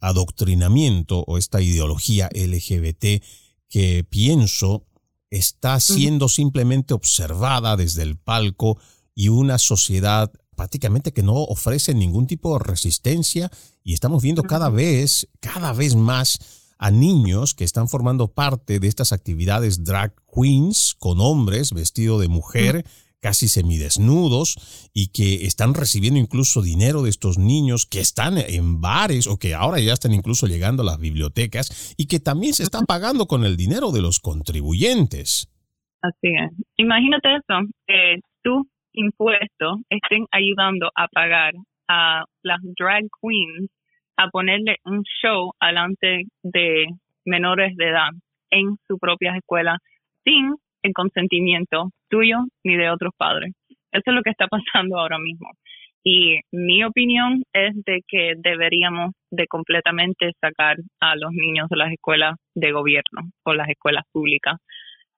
[0.00, 3.22] adoctrinamiento o esta ideología LGBT
[3.68, 4.86] que pienso
[5.30, 8.78] está siendo simplemente observada desde el palco
[9.14, 13.50] y una sociedad prácticamente que no ofrece ningún tipo de resistencia
[13.82, 16.38] y estamos viendo cada vez, cada vez más
[16.78, 22.28] a niños que están formando parte de estas actividades drag queens con hombres vestidos de
[22.28, 22.84] mujer
[23.20, 29.26] casi semidesnudos y que están recibiendo incluso dinero de estos niños que están en bares
[29.26, 32.86] o que ahora ya están incluso llegando a las bibliotecas y que también se están
[32.86, 35.48] pagando con el dinero de los contribuyentes.
[36.02, 36.50] Así es.
[36.76, 41.52] Imagínate eso, que tus impuestos estén ayudando a pagar
[41.88, 43.70] a las drag queens
[44.16, 46.86] a ponerle un show alante de
[47.24, 48.10] menores de edad
[48.50, 49.78] en su propia escuela
[50.24, 53.52] sin el consentimiento tuyo ni de otros padres.
[53.92, 55.50] Eso es lo que está pasando ahora mismo.
[56.02, 61.92] Y mi opinión es de que deberíamos de completamente sacar a los niños de las
[61.92, 64.56] escuelas de gobierno o las escuelas públicas.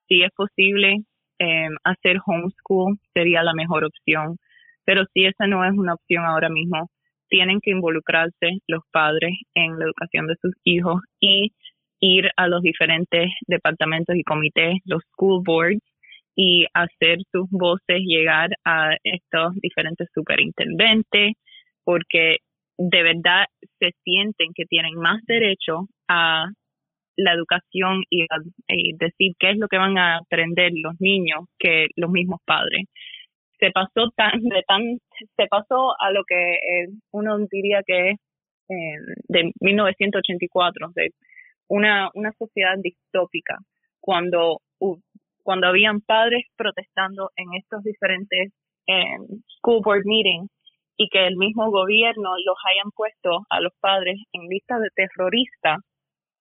[0.09, 0.99] Si es posible
[1.39, 4.37] eh, hacer homeschool, sería la mejor opción.
[4.85, 6.89] Pero si esa no es una opción ahora mismo,
[7.29, 11.53] tienen que involucrarse los padres en la educación de sus hijos y
[12.01, 15.81] ir a los diferentes departamentos y comités, los school boards,
[16.35, 21.35] y hacer sus voces llegar a estos diferentes superintendentes,
[21.85, 22.39] porque
[22.79, 23.45] de verdad
[23.79, 26.47] se sienten que tienen más derecho a
[27.17, 28.27] la educación y,
[28.97, 32.87] decir qué es lo que van a aprender los niños que los mismos padres.
[33.59, 34.99] Se pasó tan, de tan,
[35.37, 38.17] se pasó a lo que eh, uno diría que es
[38.69, 41.11] eh, de 1984, de
[41.69, 43.59] una, una sociedad distópica,
[44.01, 44.61] cuando,
[45.43, 48.53] cuando habían padres protestando en estos diferentes
[48.87, 50.51] em, school board meetings
[50.97, 55.79] y que el mismo gobierno los hayan puesto a los padres en listas de terroristas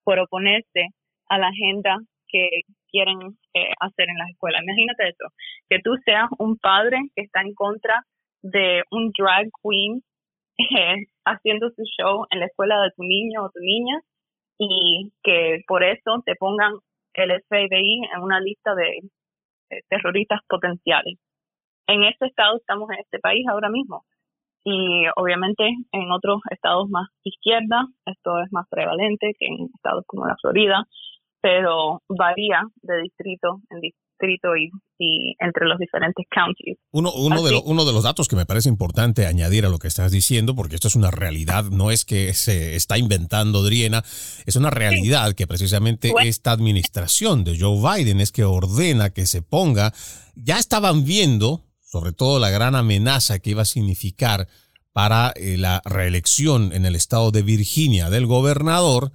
[0.04, 0.90] por oponerse
[1.30, 1.98] a la agenda
[2.28, 3.18] que quieren
[3.54, 4.62] eh, hacer en las escuelas.
[4.64, 5.28] Imagínate eso,
[5.70, 8.04] que tú seas un padre que está en contra
[8.42, 10.02] de un drag queen
[10.58, 14.00] eh, haciendo su show en la escuela de tu niño o tu niña
[14.58, 16.74] y que por eso te pongan
[17.14, 19.00] el FBI en una lista de,
[19.90, 21.18] terroristas potenciales.
[21.88, 24.04] En este estado estamos en este país ahora mismo
[24.66, 30.28] y obviamente en otros estados más izquierda esto es más prevalente que en estados como
[30.28, 30.84] la Florida,
[31.42, 34.11] pero varía de distrito en distrito
[35.00, 36.78] y, entre los diferentes counties.
[36.92, 39.88] Uno, uno, de uno de los datos que me parece importante añadir a lo que
[39.88, 44.04] estás diciendo, porque esto es una realidad, no es que se está inventando Driena,
[44.46, 49.42] es una realidad que precisamente esta administración de Joe Biden es que ordena que se
[49.42, 49.94] ponga,
[50.36, 54.48] ya estaban viendo, sobre todo la gran amenaza que iba a significar
[54.94, 59.12] para eh, la reelección en el estado de Virginia del gobernador,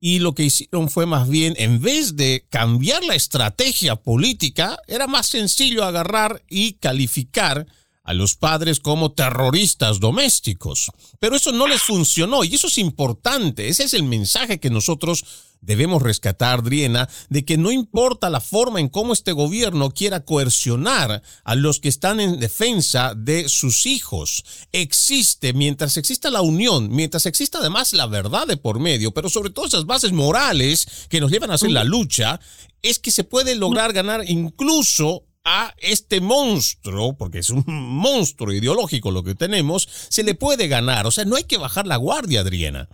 [0.00, 5.06] y lo que hicieron fue más bien, en vez de cambiar la estrategia política, era
[5.06, 7.66] más sencillo agarrar y calificar
[8.08, 10.90] a los padres como terroristas domésticos.
[11.20, 13.68] Pero eso no les funcionó y eso es importante.
[13.68, 15.26] Ese es el mensaje que nosotros
[15.60, 21.22] debemos rescatar, Driena, de que no importa la forma en cómo este gobierno quiera coercionar
[21.44, 24.42] a los que están en defensa de sus hijos.
[24.72, 29.50] Existe, mientras exista la unión, mientras exista además la verdad de por medio, pero sobre
[29.50, 32.40] todo esas bases morales que nos llevan a hacer la lucha,
[32.80, 39.10] es que se puede lograr ganar incluso a este monstruo, porque es un monstruo ideológico
[39.10, 41.06] lo que tenemos, se le puede ganar.
[41.06, 42.88] O sea, no hay que bajar la guardia, Adriana.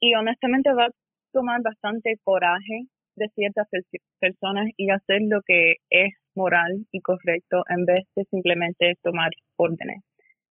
[0.00, 0.88] Y honestamente va
[1.32, 2.86] tomar bastante coraje
[3.16, 3.68] de ciertas
[4.18, 10.02] personas y hacer lo que es moral y correcto en vez de simplemente tomar órdenes.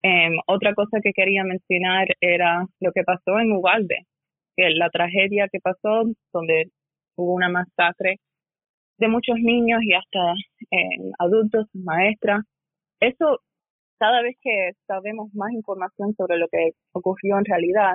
[0.03, 4.07] Em, otra cosa que quería mencionar era lo que pasó en Uvalde,
[4.57, 6.71] que la tragedia que pasó, donde
[7.17, 8.19] hubo una masacre
[9.01, 10.35] de muchos niños y hasta
[10.71, 12.45] em, adultos, maestras.
[13.01, 13.41] Eso,
[13.99, 17.95] cada vez que sabemos más información sobre lo que ocurrió en realidad,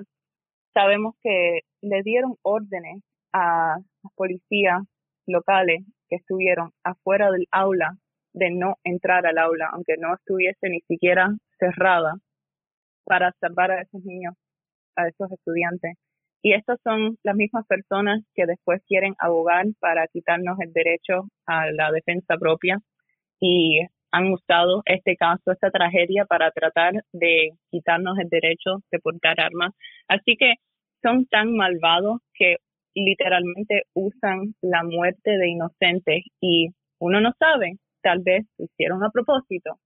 [0.73, 3.03] sabemos que le dieron órdenes
[3.33, 4.81] a las policías
[5.27, 7.97] locales que estuvieron afuera del aula
[8.33, 11.29] de no entrar al aula, aunque no estuviese ni siquiera
[11.59, 12.15] cerrada,
[13.05, 14.33] para salvar a esos niños,
[14.95, 15.95] a esos estudiantes.
[16.45, 21.71] Y estas son las mismas personas que después quieren abogar para quitarnos el derecho a
[21.71, 22.77] la defensa propia
[23.39, 23.79] y
[24.11, 29.73] han usado este caso, esta tragedia para tratar de quitarnos el derecho de portar armas.
[30.07, 30.53] Así que
[31.01, 32.57] son tan malvados que
[32.93, 36.67] literalmente usan la muerte de inocentes y
[36.99, 39.79] uno no sabe, tal vez lo hicieron a propósito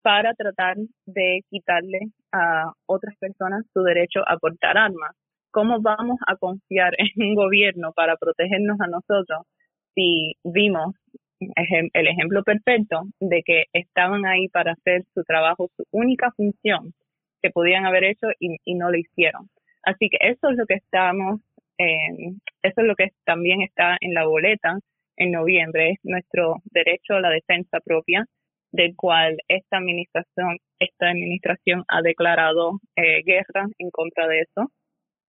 [0.00, 1.98] para tratar de quitarle
[2.32, 5.14] a otras personas su derecho a portar armas.
[5.56, 9.46] ¿Cómo vamos a confiar en un gobierno para protegernos a nosotros
[9.94, 10.94] si vimos
[11.40, 16.92] el ejemplo perfecto de que estaban ahí para hacer su trabajo, su única función
[17.40, 19.48] que podían haber hecho y, y no lo hicieron?
[19.82, 21.40] Así que eso es lo que estamos,
[21.78, 24.78] eh, eso es lo que también está en la boleta
[25.16, 28.26] en noviembre, es nuestro derecho a la defensa propia,
[28.72, 34.70] del cual esta administración, esta administración ha declarado eh, guerra en contra de eso.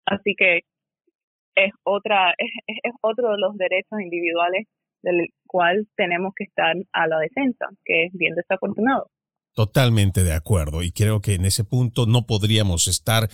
[0.07, 0.61] Así que
[1.57, 4.67] es otra, es, es otro de los derechos individuales
[5.03, 9.11] del cual tenemos que estar a la defensa, que es bien desafortunado.
[9.57, 13.31] Totalmente de acuerdo y creo que en ese punto no podríamos estar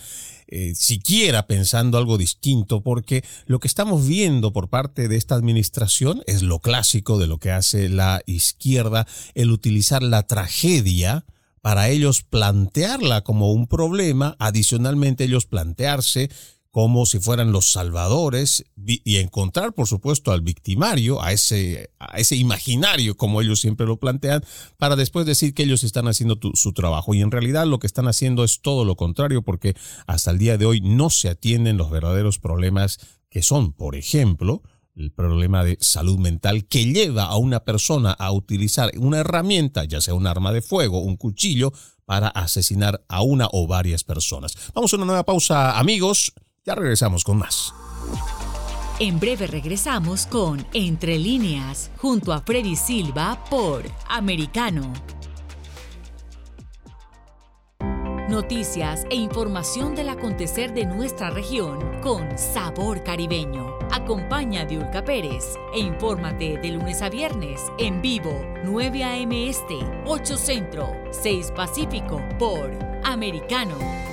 [0.47, 6.21] eh, siquiera pensando algo distinto porque lo que estamos viendo por parte de esta administración
[6.25, 9.05] es lo clásico de lo que hace la izquierda,
[9.35, 11.25] el utilizar la tragedia
[11.59, 16.29] para ellos plantearla como un problema, adicionalmente ellos plantearse
[16.73, 22.35] como si fueran los salvadores y encontrar, por supuesto, al victimario, a ese, a ese
[22.35, 24.43] imaginario, como ellos siempre lo plantean,
[24.79, 27.13] para después decir que ellos están haciendo su trabajo.
[27.13, 29.75] Y en realidad lo que están haciendo es todo lo contrario, porque
[30.07, 32.97] hasta el día de hoy no se atienden los verdaderos problemas
[33.29, 34.63] que son, por ejemplo,
[34.95, 40.01] el problema de salud mental que lleva a una persona a utilizar una herramienta, ya
[40.01, 41.71] sea un arma de fuego, un cuchillo,
[42.05, 44.55] para asesinar a una o varias personas.
[44.73, 46.33] Vamos a una nueva pausa, amigos.
[46.65, 47.73] Ya regresamos con más.
[48.99, 54.93] En breve regresamos con Entre líneas, junto a Freddy Silva por Americano.
[58.29, 63.77] Noticias e información del acontecer de nuestra región con sabor caribeño.
[63.91, 69.49] Acompaña a Diulca Pérez e infórmate de lunes a viernes en vivo 9 a.m.
[69.49, 72.71] Este, 8 Centro, 6 Pacífico por
[73.03, 74.12] Americano.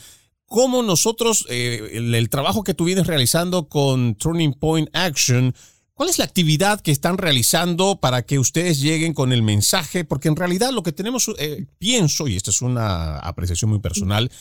[0.47, 5.53] cómo nosotros, eh, el, trabajo que tú vienes realizando con Turning Point Action,
[5.93, 10.05] ¿cuál es la actividad que están realizando para que ustedes lleguen con el mensaje?
[10.05, 14.31] Porque en realidad lo que tenemos, eh, pienso, y esta es una apreciación muy personal,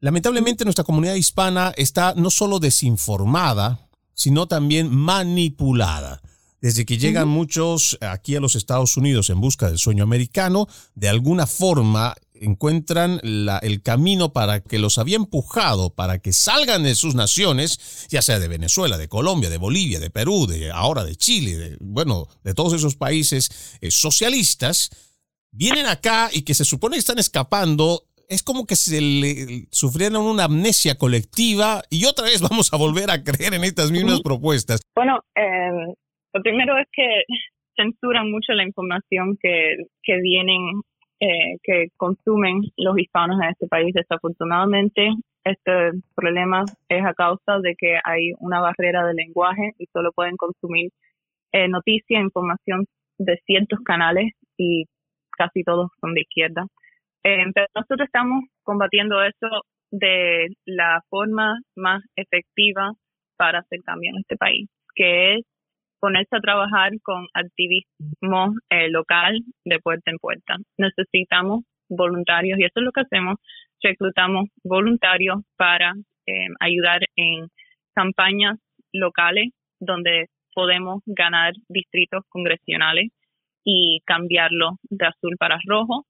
[0.00, 6.20] lamentablemente nuestra comunidad hispana está no solo desinformada, sino también manipulada.
[6.60, 11.08] Desde que llegan muchos aquí a los Estados Unidos en busca del sueño americano, de
[11.08, 17.14] alguna forma encuentran el camino para que los había empujado para que salgan de sus
[17.14, 21.56] naciones, ya sea de Venezuela, de Colombia, de Bolivia, de Perú, de ahora de Chile,
[21.56, 24.90] de, bueno, de todos esos países eh, socialistas,
[25.52, 28.02] vienen acá y que se supone que están escapando.
[28.28, 33.10] Es como que se le sufrieron una amnesia colectiva y otra vez vamos a volver
[33.10, 34.80] a creer en estas mismas propuestas.
[34.94, 35.94] Bueno, eh,
[36.32, 37.22] lo primero es que
[37.76, 40.80] censuran mucho la información que, que vienen
[41.20, 43.94] eh, que consumen los hispanos en este país.
[43.94, 45.10] Desafortunadamente,
[45.44, 50.36] este problema es a causa de que hay una barrera de lenguaje y solo pueden
[50.36, 50.90] consumir
[51.52, 52.86] eh, noticias, información
[53.18, 54.84] de ciertos canales y
[55.38, 56.66] casi todos son de izquierda.
[57.24, 59.48] Eh, pero nosotros estamos combatiendo eso
[59.90, 62.92] de la forma más efectiva
[63.36, 65.44] para hacer cambio en este país, que es
[66.06, 70.54] ponerse a trabajar con activismo eh, local de puerta en puerta.
[70.78, 73.34] Necesitamos voluntarios y eso es lo que hacemos.
[73.82, 75.94] Reclutamos voluntarios para
[76.26, 77.48] eh, ayudar en
[77.92, 78.56] campañas
[78.92, 79.48] locales
[79.80, 83.10] donde podemos ganar distritos congresionales
[83.64, 86.06] y cambiarlo de azul para rojo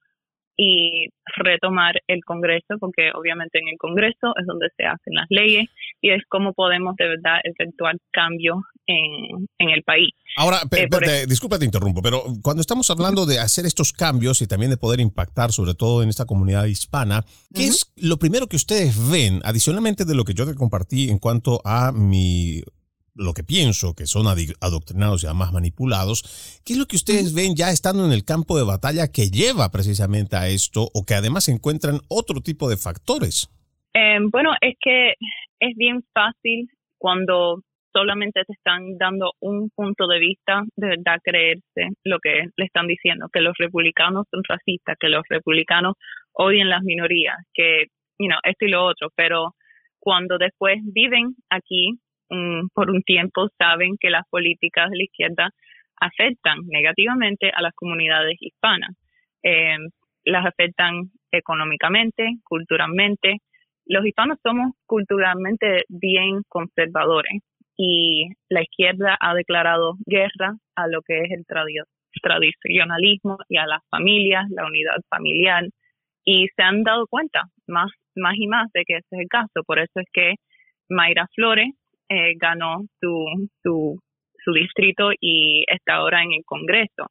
[0.57, 5.69] y retomar el Congreso, porque obviamente en el Congreso es donde se hacen las leyes
[6.01, 10.11] y es como podemos de verdad efectuar cambios en, el país.
[10.37, 14.71] Ahora, eh, disculpa te interrumpo, pero cuando estamos hablando de hacer estos cambios y también
[14.71, 18.97] de poder impactar sobre todo en esta comunidad hispana, ¿qué es lo primero que ustedes
[19.11, 22.63] ven, adicionalmente de lo que yo te compartí en cuanto a mi
[23.17, 27.57] lo que pienso que son adoctrinados y además manipulados, ¿qué es lo que ustedes ven
[27.57, 31.49] ya estando en el campo de batalla que lleva precisamente a esto o que además
[31.49, 33.49] encuentran otro tipo de factores?
[33.95, 35.15] Eh, bueno, es que
[35.61, 37.61] es bien fácil cuando
[37.97, 42.87] solamente te están dando un punto de vista, de verdad creerse lo que le están
[42.87, 45.95] diciendo, que los republicanos son racistas, que los republicanos
[46.33, 47.87] odian las minorías, que,
[48.19, 49.55] you know, esto y lo otro, pero
[49.99, 51.99] cuando después viven aquí
[52.75, 55.51] por un tiempo saben que las políticas de la izquierda
[56.01, 58.91] afectan negativamente a las comunidades hispanas.
[59.43, 59.77] Eh,
[60.25, 63.39] las afectan económicamente, culturalmente.
[63.87, 67.43] Los hispanos somos culturalmente bien conservadores
[67.77, 71.45] y la izquierda ha declarado guerra a lo que es el
[72.23, 75.65] tradicionalismo y a las familias, la unidad familiar.
[76.25, 79.63] Y se han dado cuenta más, más y más de que ese es el caso.
[79.65, 80.35] Por eso es que
[80.89, 81.69] Mayra Flores,
[82.09, 83.25] eh, ganó su,
[83.63, 84.01] su,
[84.53, 87.11] distrito y está ahora en el Congreso.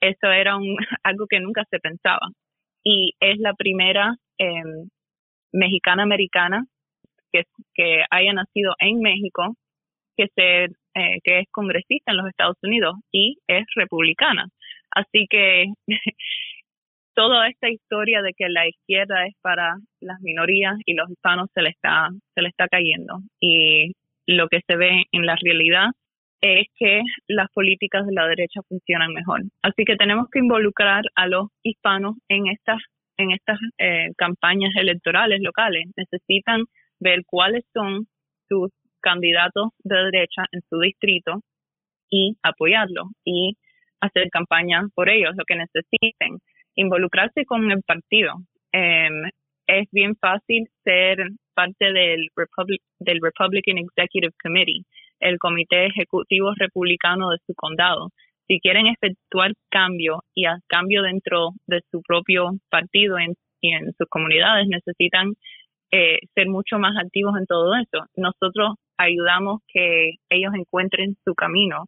[0.00, 2.28] Eso era un, algo que nunca se pensaba.
[2.82, 4.88] Y es la primera em,
[5.52, 6.64] mexicana americana
[7.32, 9.54] que, que haya nacido en México,
[10.16, 14.48] que, se, eh, que es congresista en los Estados Unidos y es republicana.
[14.90, 15.66] Así que
[17.14, 21.62] toda esta historia de que la izquierda es para las minorías y los hispanos se
[21.62, 23.92] le está se le está cayendo y
[24.26, 25.88] lo que se ve en la realidad
[26.40, 29.42] es que las políticas de la derecha funcionan mejor.
[29.62, 32.80] Así que tenemos que involucrar a los hispanos en estas
[33.16, 35.84] en estas eh, campañas electorales locales.
[35.96, 36.64] Necesitan
[36.98, 38.06] ver cuáles son
[38.48, 38.70] sus
[39.00, 41.40] candidatos de derecha en su distrito
[42.10, 43.56] y apoyarlo y
[44.00, 46.38] hacer campaña por ellos, lo que necesiten,
[46.74, 48.34] involucrarse con el partido.
[48.72, 49.30] Em,
[49.66, 52.28] es bien fácil ser parte del,
[52.98, 54.84] del Republican Executive Committee,
[55.20, 58.10] el comité ejecutivo republicano de su condado.
[58.46, 63.16] Si quieren efectuar cambio y a cambio dentro de su propio partido
[63.60, 65.32] y en sus comunidades, necesitan
[65.90, 68.04] eh, ser mucho más activos en todo eso.
[68.16, 71.86] Nosotros ayudamos que ellos encuentren su camino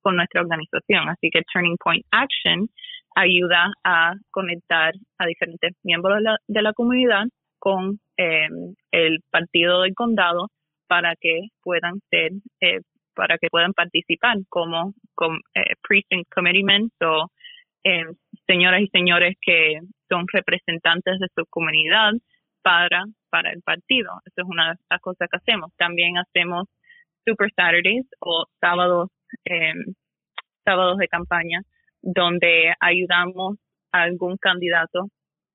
[0.00, 1.08] con nuestra organización.
[1.08, 2.68] Así que Turning Point Action
[3.16, 7.24] ayuda a conectar a diferentes miembros de la, comunidad
[7.58, 10.48] con em, el partido del condado
[10.86, 12.80] para que puedan ser eh,
[13.14, 17.26] para que puedan participar como, como eh, precinct committeemen o
[17.84, 18.14] em,
[18.46, 22.12] señoras y señores que son representantes de su comunidad
[22.62, 24.10] para para el partido.
[24.24, 25.70] Eso es una de las cosas que hacemos.
[25.76, 26.66] También hacemos
[27.26, 29.10] Super Saturdays o sábados
[29.44, 29.94] em,
[30.64, 31.62] sábados de campaña
[32.02, 33.56] donde ayudamos
[33.92, 35.08] a algún candidato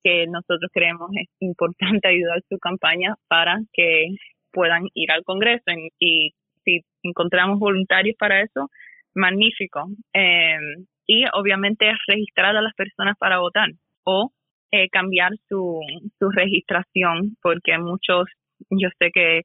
[0.03, 4.07] que nosotros creemos es importante ayudar su campaña para que
[4.51, 6.33] puedan ir al Congreso y
[6.63, 8.69] si encontramos voluntarios para eso,
[9.15, 9.87] magnífico.
[10.13, 13.69] Em, y obviamente registrar a las personas para votar
[14.05, 14.31] o
[14.71, 15.79] eh, cambiar su,
[16.19, 18.25] su registración porque muchos,
[18.69, 19.41] yo sé que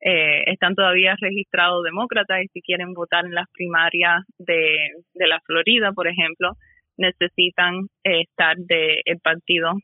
[0.00, 5.40] eh, están todavía registrados demócratas y si quieren votar en las primarias de, de la
[5.46, 6.54] Florida, por ejemplo,
[6.96, 9.74] necesitan eh, estar del el partido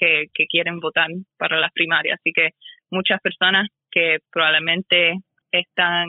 [0.00, 2.18] que, que quieren votar para las primarias.
[2.18, 2.50] Así que
[2.90, 5.18] muchas personas que probablemente
[5.52, 6.08] están,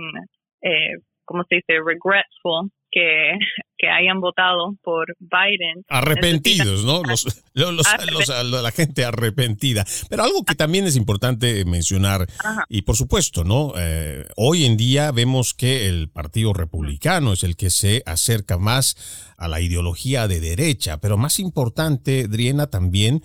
[0.61, 3.37] eh, ¿cómo se dice?, regretful que,
[3.77, 5.83] que hayan votado por Biden.
[5.87, 7.03] Arrepentidos, ¿no?
[7.03, 9.85] Los, la gente arrepentida.
[10.09, 12.27] Pero algo que también es importante mencionar,
[12.69, 13.73] y por supuesto, ¿no?
[13.77, 19.33] Eh, hoy en día vemos que el Partido Republicano es el que se acerca más
[19.37, 23.23] a la ideología de derecha, pero más importante, Driena, también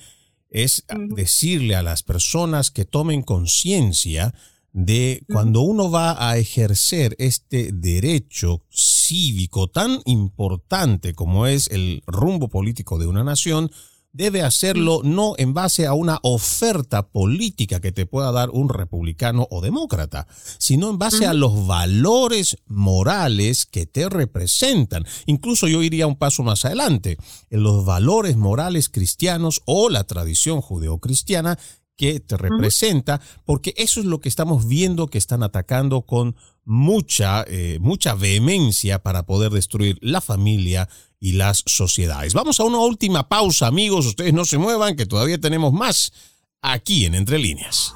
[0.57, 4.33] es decirle a las personas que tomen conciencia
[4.73, 12.49] de cuando uno va a ejercer este derecho cívico tan importante como es el rumbo
[12.49, 13.71] político de una nación,
[14.17, 19.47] debe hacerlo no en base a una oferta política que te pueda dar un republicano
[19.51, 20.27] o demócrata,
[20.59, 25.05] sino en base a los valores morales que te representan.
[25.27, 27.19] Incluso yo iría un paso más adelante,
[27.51, 31.59] en los valores morales cristianos o la tradición judeocristiana
[31.97, 36.37] que te representa, porque eso es lo que estamos viendo que están atacando con
[36.67, 40.89] mucha, eh, mucha vehemencia para poder destruir la familia
[41.19, 42.35] y las sociedades.
[42.35, 44.05] Vamos a una última pausa, amigos.
[44.05, 46.13] Ustedes no se muevan, que todavía tenemos más
[46.61, 47.95] aquí en Entre Líneas.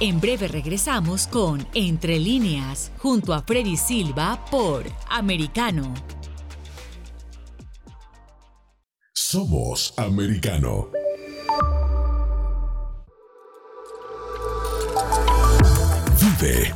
[0.00, 5.92] En breve regresamos con Entre Líneas, junto a Freddy Silva por Americano.
[9.12, 10.88] Somos Americano.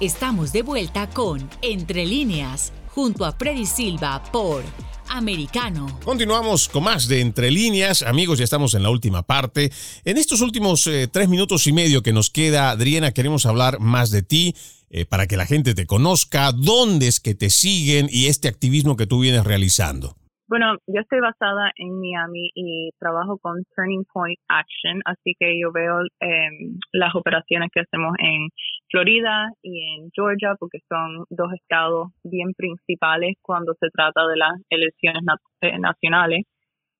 [0.00, 4.62] Estamos de vuelta con Entre líneas, junto a Freddy Silva por
[5.10, 5.88] Americano.
[6.04, 8.04] Continuamos con más de Entre líneas.
[8.04, 9.70] Amigos, ya estamos en la última parte.
[10.04, 14.12] En estos últimos eh, tres minutos y medio que nos queda, Adriana, queremos hablar más
[14.12, 14.54] de ti.
[14.90, 18.96] Eh, para que la gente te conozca, dónde es que te siguen y este activismo
[18.96, 20.14] que tú vienes realizando.
[20.48, 25.72] Bueno, yo estoy basada en Miami y trabajo con Turning Point Action, así que yo
[25.72, 28.48] veo em, las operaciones que hacemos en
[28.90, 34.54] Florida y en Georgia, porque son dos estados bien principales cuando se trata de las
[34.70, 35.22] elecciones
[35.60, 36.44] eh, nacionales.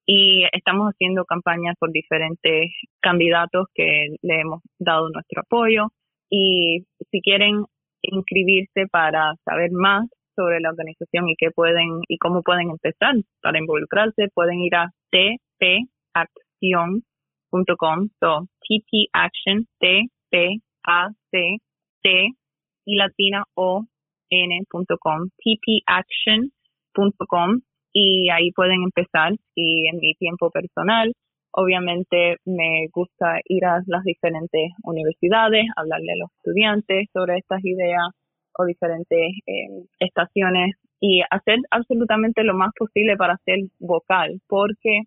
[0.06, 2.70] Y estamos haciendo campañas por diferentes
[3.00, 5.88] candidatos que le hemos dado nuestro apoyo.
[6.30, 7.64] Y si quieren
[8.02, 13.58] inscribirse para saber más sobre la organización y qué pueden y cómo pueden empezar para
[13.58, 21.58] involucrarse, pueden ir a tpaction.com, so tpaction, t p a c
[22.02, 22.28] t
[22.84, 23.84] y latina o
[24.30, 25.28] n.com,
[25.86, 27.60] tpaction.com
[27.92, 31.12] y ahí pueden empezar y en mi tiempo personal
[31.50, 38.06] Obviamente me gusta ir a las diferentes universidades, hablarle a los estudiantes sobre estas ideas,
[38.58, 45.02] o diferentes eh, estaciones y hacer absolutamente lo más posible para ser vocal, porque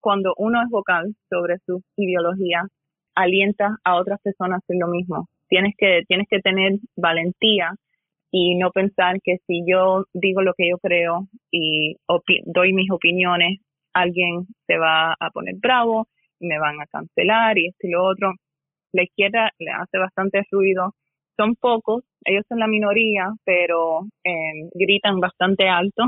[0.00, 2.66] cuando uno es vocal sobre su ideología,
[3.14, 5.26] alienta a otras personas a hacer lo mismo.
[5.52, 7.74] Tienes que, tienes que tener valentía
[8.30, 11.96] y no pensar que si yo digo lo que yo creo y
[12.46, 13.60] doy mis opiniones,
[13.92, 16.06] alguien se va a poner bravo
[16.40, 18.32] y me van a cancelar y esto y lo otro.
[18.94, 20.94] La izquierda le hace bastante ruido
[21.36, 26.04] son pocos, ellos son la minoría, pero eh, gritan bastante alto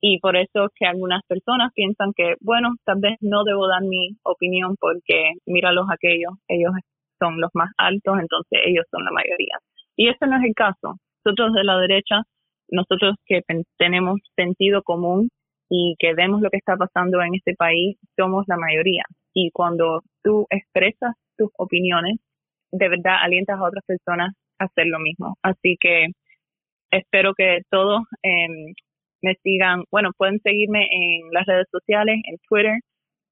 [0.00, 4.16] y por eso que algunas personas piensan que, bueno, tal vez no debo dar mi
[4.22, 6.72] opinión porque míralos aquellos, ellos
[7.20, 9.58] son los más altos, entonces ellos son la mayoría.
[9.96, 10.96] Y ese no es el caso.
[11.24, 12.22] Nosotros de la derecha,
[12.68, 13.42] nosotros que
[13.78, 15.28] tenemos sentido común
[15.68, 19.04] y que vemos lo que está pasando en este país, somos la mayoría.
[19.34, 22.18] Y cuando tú expresas tus opiniones,
[22.72, 25.36] de verdad alientas a otras personas hacer lo mismo.
[25.42, 26.08] Así que
[26.90, 28.74] espero que todos em,
[29.22, 29.84] me sigan.
[29.90, 32.80] Bueno, pueden seguirme en las redes sociales, en Twitter,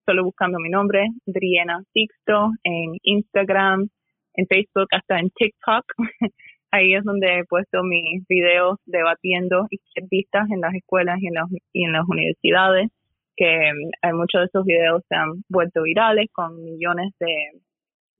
[0.08, 3.88] solo buscando mi nombre, Driena Sixto, en Instagram,
[4.32, 5.84] en Facebook, hasta en TikTok.
[6.70, 11.34] Ahí es donde he puesto mis videos debatiendo izquierdistas en las escuelas y en,
[11.74, 12.88] y en las universidades,
[13.36, 13.76] que em,
[14.14, 17.60] muchos de esos videos se han vuelto virales con millones de,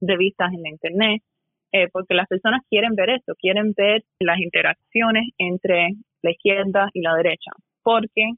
[0.01, 1.23] de vistas en la internet.
[1.71, 5.89] Eh, porque las personas quieren ver eso, quieren ver las interacciones entre
[6.21, 7.51] la izquierda y la derecha,
[7.83, 8.31] porque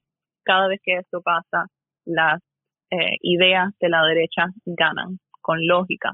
[0.44, 1.68] cada vez que esto pasa,
[2.06, 2.42] las
[2.92, 6.12] eh, ideas de la derecha ganan con lógica.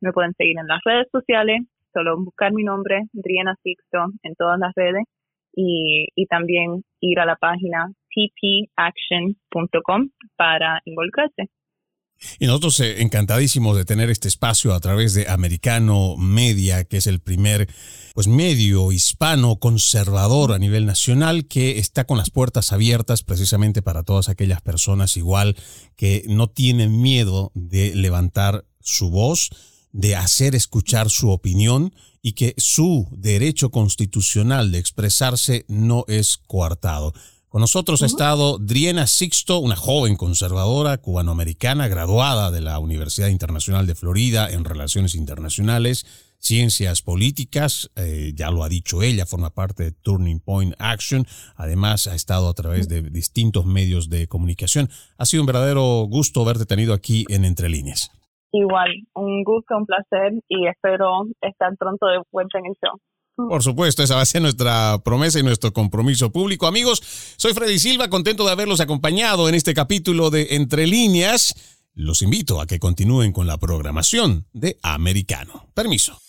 [0.00, 1.62] Me pueden seguir en las redes sociales,
[1.92, 5.04] solo buscar mi nombre, Driena Sixto, en todas las redes
[5.54, 11.48] y, y también ir a la página tpaction.com para involucrarse.
[12.38, 17.06] Y nosotros eh, encantadísimos de tener este espacio a través de Americano Media, que es
[17.06, 17.68] el primer
[18.14, 24.02] pues medio hispano conservador a nivel nacional que está con las puertas abiertas precisamente para
[24.02, 25.56] todas aquellas personas igual
[25.96, 29.50] que no tienen miedo de levantar su voz,
[29.92, 37.14] de hacer escuchar su opinión y que su derecho constitucional de expresarse no es coartado.
[37.50, 43.88] Con nosotros ha estado Driena Sixto, una joven conservadora cubanoamericana graduada de la Universidad Internacional
[43.88, 46.06] de Florida en Relaciones Internacionales,
[46.38, 51.26] Ciencias Políticas, eh, ya lo ha dicho ella, forma parte de Turning Point Action,
[51.56, 54.88] además ha estado a través de distintos medios de comunicación.
[55.18, 58.12] Ha sido un verdadero gusto verte tenido aquí en Entre Líneas.
[58.52, 63.00] Igual, un gusto, un placer y espero estar pronto de vuelta en el show.
[63.48, 66.66] Por supuesto, esa va a ser nuestra promesa y nuestro compromiso público.
[66.66, 67.02] Amigos,
[67.36, 71.54] soy Freddy Silva, contento de haberlos acompañado en este capítulo de Entre Líneas.
[71.94, 75.68] los invito a que continúen con la programación de Americano.
[75.74, 76.20] Permiso.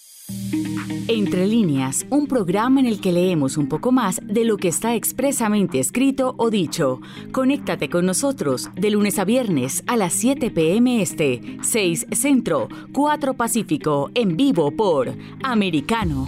[1.08, 4.96] Entre líneas, un programa en el que leemos un poco más de lo que está
[4.96, 7.02] expresamente escrito o dicho.
[7.32, 11.02] Conéctate con nosotros de lunes a viernes a las 7 p.m.
[11.02, 16.28] Este, 6 Centro, 4 Pacífico, en vivo por Americano.